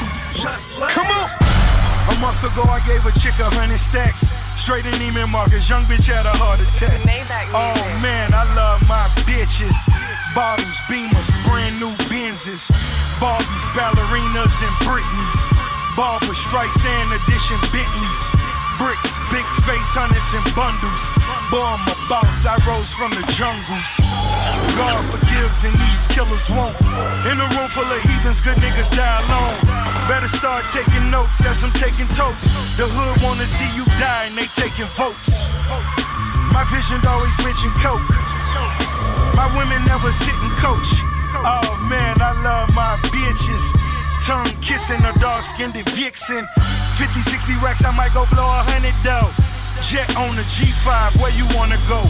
[0.92, 1.30] Come on.
[2.08, 4.32] A month ago, I gave a chick a hundred stacks.
[4.56, 7.04] Straight in Neiman Marcus, young bitch had a heart attack.
[7.52, 9.76] Oh man, I love my bitches.
[10.32, 12.72] Bottles, beamers, brand new Benzes.
[13.20, 15.40] Barbies, ballerinas, and Britneys.
[16.00, 18.47] Barbra Streisand edition Bentleys.
[18.78, 21.10] Bricks, big face, hundreds and bundles.
[21.50, 23.98] Boy, I'm a boss, I rose from the jungles.
[24.78, 26.78] God forgives and these killers won't.
[27.26, 29.58] In a room full of heathens, good niggas die alone.
[30.06, 32.46] Better start taking notes as I'm taking totes.
[32.78, 35.50] The hood wanna see you die and they taking votes.
[36.54, 38.06] My vision always mention coke.
[39.34, 41.02] My women never sit and coach.
[41.34, 43.87] Oh man, I love my bitches.
[44.28, 46.44] Tongue kissing a dark skinned vixen.
[47.00, 49.32] 50, 60 racks, I might go blow a hundred though.
[49.80, 52.04] Jet on the G5, where you wanna go?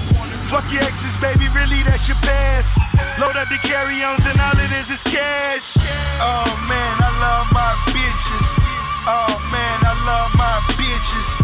[0.49, 2.81] Fuck your exes, baby, really that's your best.
[3.21, 5.77] Load up the carry-ons and all it is is cash.
[6.17, 8.57] Oh man, I love my bitches.
[9.05, 11.37] Oh man, I love my bitches.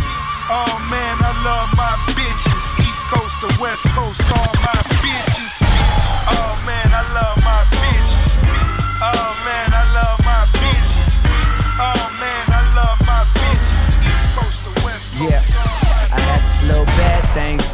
[0.49, 2.73] Oh man, I love my bitches.
[2.81, 5.61] East Coast to West Coast, all my bitches.
[6.33, 7.42] Oh man, I love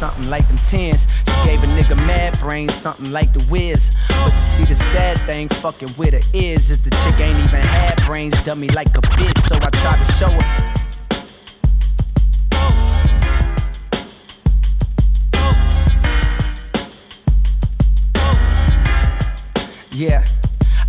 [0.00, 1.06] something like them tens.
[1.26, 3.94] She gave a nigga mad brain, something like the whiz.
[4.24, 7.60] But you see, the sad thing fucking with her is, is the chick ain't even
[7.60, 9.38] had brains, dummy like a bitch.
[9.42, 10.74] So I tried to show her.
[19.92, 20.24] Yeah.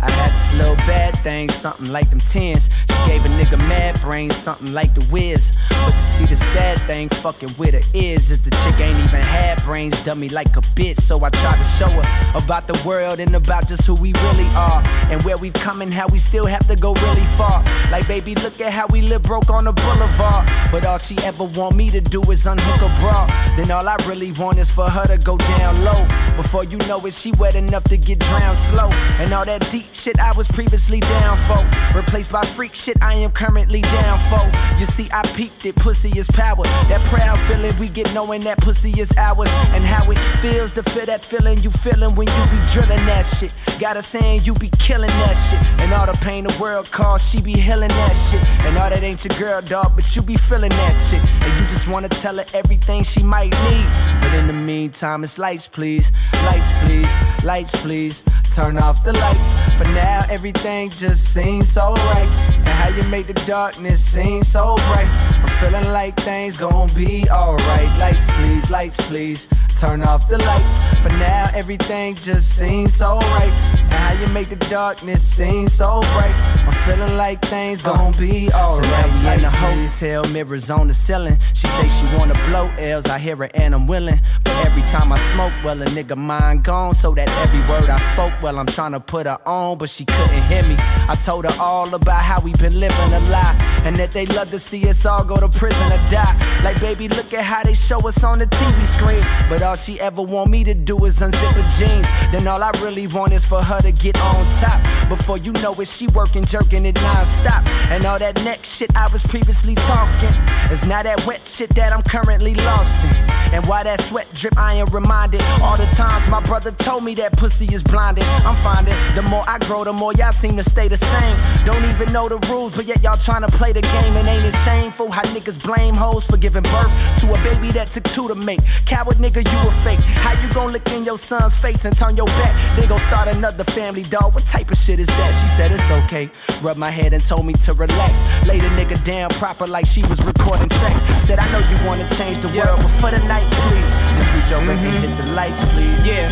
[0.00, 2.68] I had little bad thing, something like them tens.
[2.88, 5.56] She gave a nigga mad brain, something like the whiz.
[5.84, 9.22] But you see, the sad thing fucking with her is, is the chick ain't even
[9.22, 11.00] had brains, dummy like a bitch.
[11.00, 14.48] So I try to show her about the world and about just who we really
[14.54, 14.82] are.
[15.10, 17.64] And where we've come and how we still have to go really far.
[17.90, 20.48] Like, baby, look at how we live broke on the boulevard.
[20.70, 23.26] But all she ever want me to do is unhook a bra.
[23.56, 26.06] Then all I really want is for her to go down low.
[26.36, 28.88] Before you know it, she wet enough to get drowned slow.
[29.18, 31.60] And all that deep shit I was previously down for.
[31.96, 34.44] Replaced by freak shit I am currently down for.
[34.78, 36.64] You see, I peeped it, pussy is power.
[36.88, 39.50] That proud feeling we get knowing that pussy is ours.
[39.74, 43.22] And how it feels to feel that feeling you feeling when you be drilling that
[43.22, 43.54] shit.
[43.80, 45.82] Got her saying you be killing that shit.
[45.82, 48.42] And all the pain the world caused, she be healing that shit.
[48.66, 51.20] And all that ain't your girl, dog, but you be feeling that shit.
[51.20, 53.88] And you just wanna tell her everything she might need.
[54.20, 56.12] But in the meantime, it's lights, please.
[56.46, 57.44] Lights, please.
[57.44, 58.22] Lights, please.
[58.54, 59.54] Turn off the lights.
[59.78, 62.30] For now, everything just seems so right.
[62.56, 65.08] And how you make the darkness seem so bright.
[65.40, 67.98] I'm feeling like things gon' be alright.
[67.98, 69.48] Lights, please, lights, please.
[69.80, 70.78] Turn off the lights.
[71.00, 73.81] For now, everything just seems so right.
[73.92, 76.34] And how you make the darkness seem so bright.
[76.66, 78.84] I'm feeling like things gon' be alright.
[78.84, 81.38] So now we in the hotel, mirrors on the ceiling.
[81.54, 83.06] She say she wanna blow L's.
[83.06, 84.20] I hear her and I'm willing.
[84.44, 86.94] But every time I smoke, well, a nigga mind gone.
[86.94, 90.04] So that every word I spoke, well, I'm trying to put her on, but she
[90.04, 90.76] couldn't hear me.
[90.78, 93.56] I told her all about how we been living a lie.
[93.84, 96.34] And that they love to see us all go to prison or die.
[96.62, 99.22] Like, baby, look at how they show us on the TV screen.
[99.50, 102.06] But all she ever want me to do is unzip her jeans.
[102.32, 104.80] Then all I really want is for her to get on top.
[105.08, 107.66] Before you know it, she working, jerking it non-stop.
[107.90, 110.32] And all that neck shit I was previously talking.
[110.70, 113.10] is not that wet shit that I'm currently lost in.
[113.52, 115.42] And why that sweat drip, I am reminded.
[115.60, 118.24] All the times my brother told me that pussy is blinded.
[118.46, 121.36] I'm finding the more I grow, the more y'all seem to stay the same.
[121.66, 124.16] Don't even know the rules, but yet y'all trying to play the game.
[124.16, 127.88] And ain't it shameful how niggas blame hoes for giving birth to a baby that
[127.88, 128.60] took two to make?
[128.86, 130.00] Coward nigga, you a fake.
[130.24, 132.76] How you gon' look in your son's face and turn your back?
[132.76, 134.34] They gon' start another family, dog.
[134.36, 135.32] What type of shit is that?
[135.40, 136.30] She said it's okay.
[136.60, 138.20] Rubbed my head and told me to relax.
[138.46, 141.00] Lay the nigga down proper like she was recording tracks.
[141.24, 143.92] Said I know you wanna change the world, but for the night, please.
[144.16, 145.08] Just reach over and mm-hmm.
[145.08, 145.96] hit the lights, please.
[146.04, 146.28] Yeah,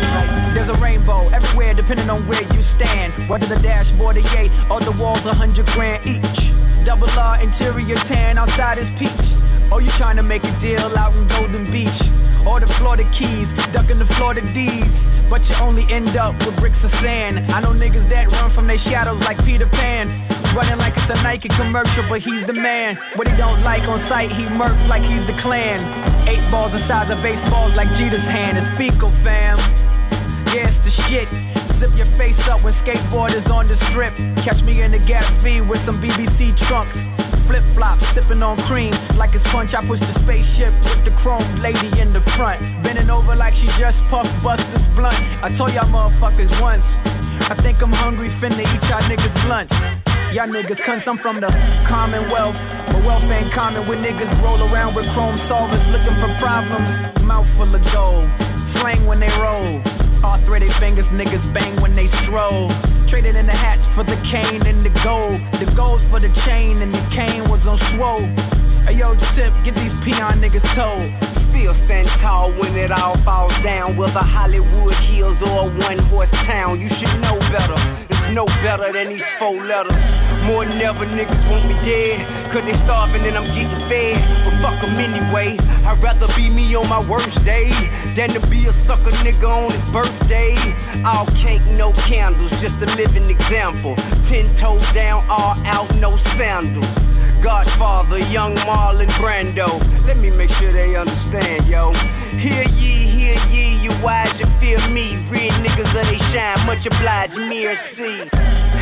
[0.53, 3.11] there's a rainbow everywhere depending on where you stand.
[3.25, 6.53] Whether the dashboard a yay or the walls a hundred grand each.
[6.85, 9.40] Double R interior tan outside is peach.
[9.71, 12.03] Or you trying to make a deal out in Golden Beach.
[12.45, 15.07] Or the Florida Keys, ducking the Florida D's.
[15.29, 17.39] But you only end up with bricks of sand.
[17.53, 20.09] I know niggas that run from their shadows like Peter Pan.
[20.53, 22.97] Running like it's a Nike commercial, but he's the man.
[23.15, 25.79] What he don't like on sight, he murk like he's the clan.
[26.27, 28.57] Eight balls the size of baseballs like Jeter's hand.
[28.57, 29.57] It's fecal, fam.
[30.51, 31.60] Yeah, it's the shit.
[31.81, 34.13] Zip your face up when skateboarders on the strip.
[34.45, 37.09] Catch me in the Gap V with some BBC trunks.
[37.49, 39.73] Flip flops, sipping on cream like it's punch.
[39.73, 42.61] I push the spaceship with the chrome lady in the front.
[42.85, 45.17] Bending over like she just puffed Buster's blunt.
[45.41, 47.01] I told y'all motherfuckers once.
[47.49, 49.73] I think I'm hungry, finna eat y'all niggas lunch.
[50.37, 51.49] Y'all niggas cunts, I'm from the
[51.89, 52.61] Commonwealth.
[52.93, 57.01] But wealth ain't common when niggas roll around with chrome solvers looking for problems.
[57.25, 58.29] Mouth full of gold,
[58.69, 59.81] slang when they roll.
[60.23, 62.69] Arthritic fingers, niggas bang when they stroll.
[63.07, 65.41] Traded in the hats for the cane and the gold.
[65.57, 68.29] The gold's for the chain and the cane was on swole.
[68.85, 71.01] Hey yo, Tip, get these peon niggas told.
[71.35, 73.97] Still stand tall when it all falls down.
[73.97, 77.77] Whether Hollywood Hills or a one horse town, you should know better.
[78.09, 79.97] It's no better than these four letters.
[80.45, 82.25] More than ever, niggas want me dead.
[82.53, 84.17] Cause they starving and I'm getting fed.
[84.45, 85.57] But fuck them anyway.
[85.85, 87.69] I'd rather be me on my worst day
[88.15, 90.55] than to be a sucker nigga on his birthday.
[91.05, 93.95] All cake, no candles, just a living example.
[94.27, 97.11] Ten toes down, all out, no sandals.
[97.41, 99.67] Godfather, young Marlon Brando.
[100.05, 101.91] Let me make sure they understand, yo.
[102.37, 105.15] Hear ye, hear ye, wise, you fear me.
[105.29, 108.27] Real niggas of they shine, much obliged, me or see.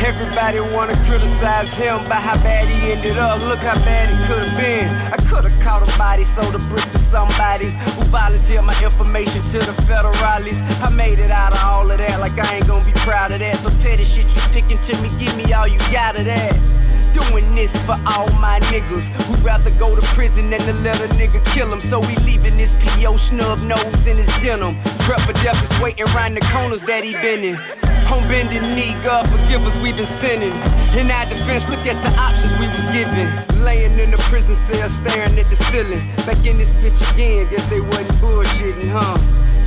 [0.00, 3.40] Everybody wanna criticize him by how bad he ended up.
[3.44, 4.88] Look how bad it could've been.
[5.12, 9.58] I could've caught a body, sold a brick to somebody who volunteered my information to
[9.58, 10.58] the federales.
[10.80, 13.40] I made it out of all of that, like I ain't gonna be proud of
[13.40, 13.56] that.
[13.56, 16.56] So petty shit, you sticking to me, give me all you got of that.
[17.12, 21.08] Doing this for all my niggas who'd rather go to prison than to let a
[21.14, 21.80] nigga kill him.
[21.80, 24.76] So we leaving this PO snub nose in his denim.
[25.06, 27.58] Prep for death is waiting the corners that he been in.
[28.10, 30.50] On bending knee, God forgive us, we've been sinning.
[30.98, 33.26] In our defense, look at the options we was given.
[33.62, 36.02] Laying in the prison cell, staring at the ceiling.
[36.26, 39.14] Back in this bitch again, guess they wasn't bullshitting, huh?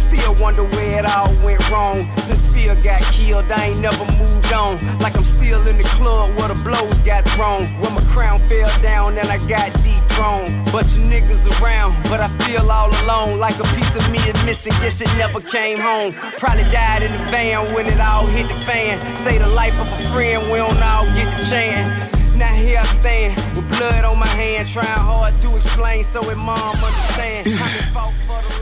[0.04, 1.98] Still wonder where it all went wrong.
[2.16, 4.76] Since Spear got killed, I ain't never moved on.
[5.00, 7.64] Like I'm still in the club where the blows got thrown.
[7.80, 10.52] When my crown fell down and I got dethroned.
[10.72, 13.40] Bunch of niggas around, but I feel all alone.
[13.40, 16.14] Like a piece of me is missing, guess it never came home.
[16.38, 19.00] Probably died in the van when it all hit the fan.
[19.16, 22.13] Say the life of a friend, we don't all get the chance.
[22.38, 26.38] Now here I stand with blood on my hand, trying hard to explain so it
[26.38, 27.48] mom understand.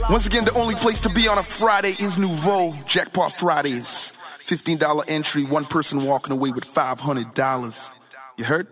[0.10, 4.14] Once again, the only place to be on a Friday is Nouveau Jackpot Fridays.
[4.45, 7.93] $15 entry, one person walking away with $500.
[8.38, 8.68] You heard?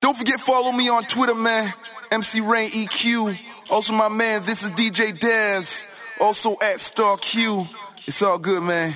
[0.00, 1.72] Don't forget, follow me on Twitter, man.
[2.10, 3.70] MC Rain EQ.
[3.70, 5.86] Also, my man, this is DJ Dez.
[6.20, 7.64] Also at Star Q.
[8.06, 8.92] It's all good, man.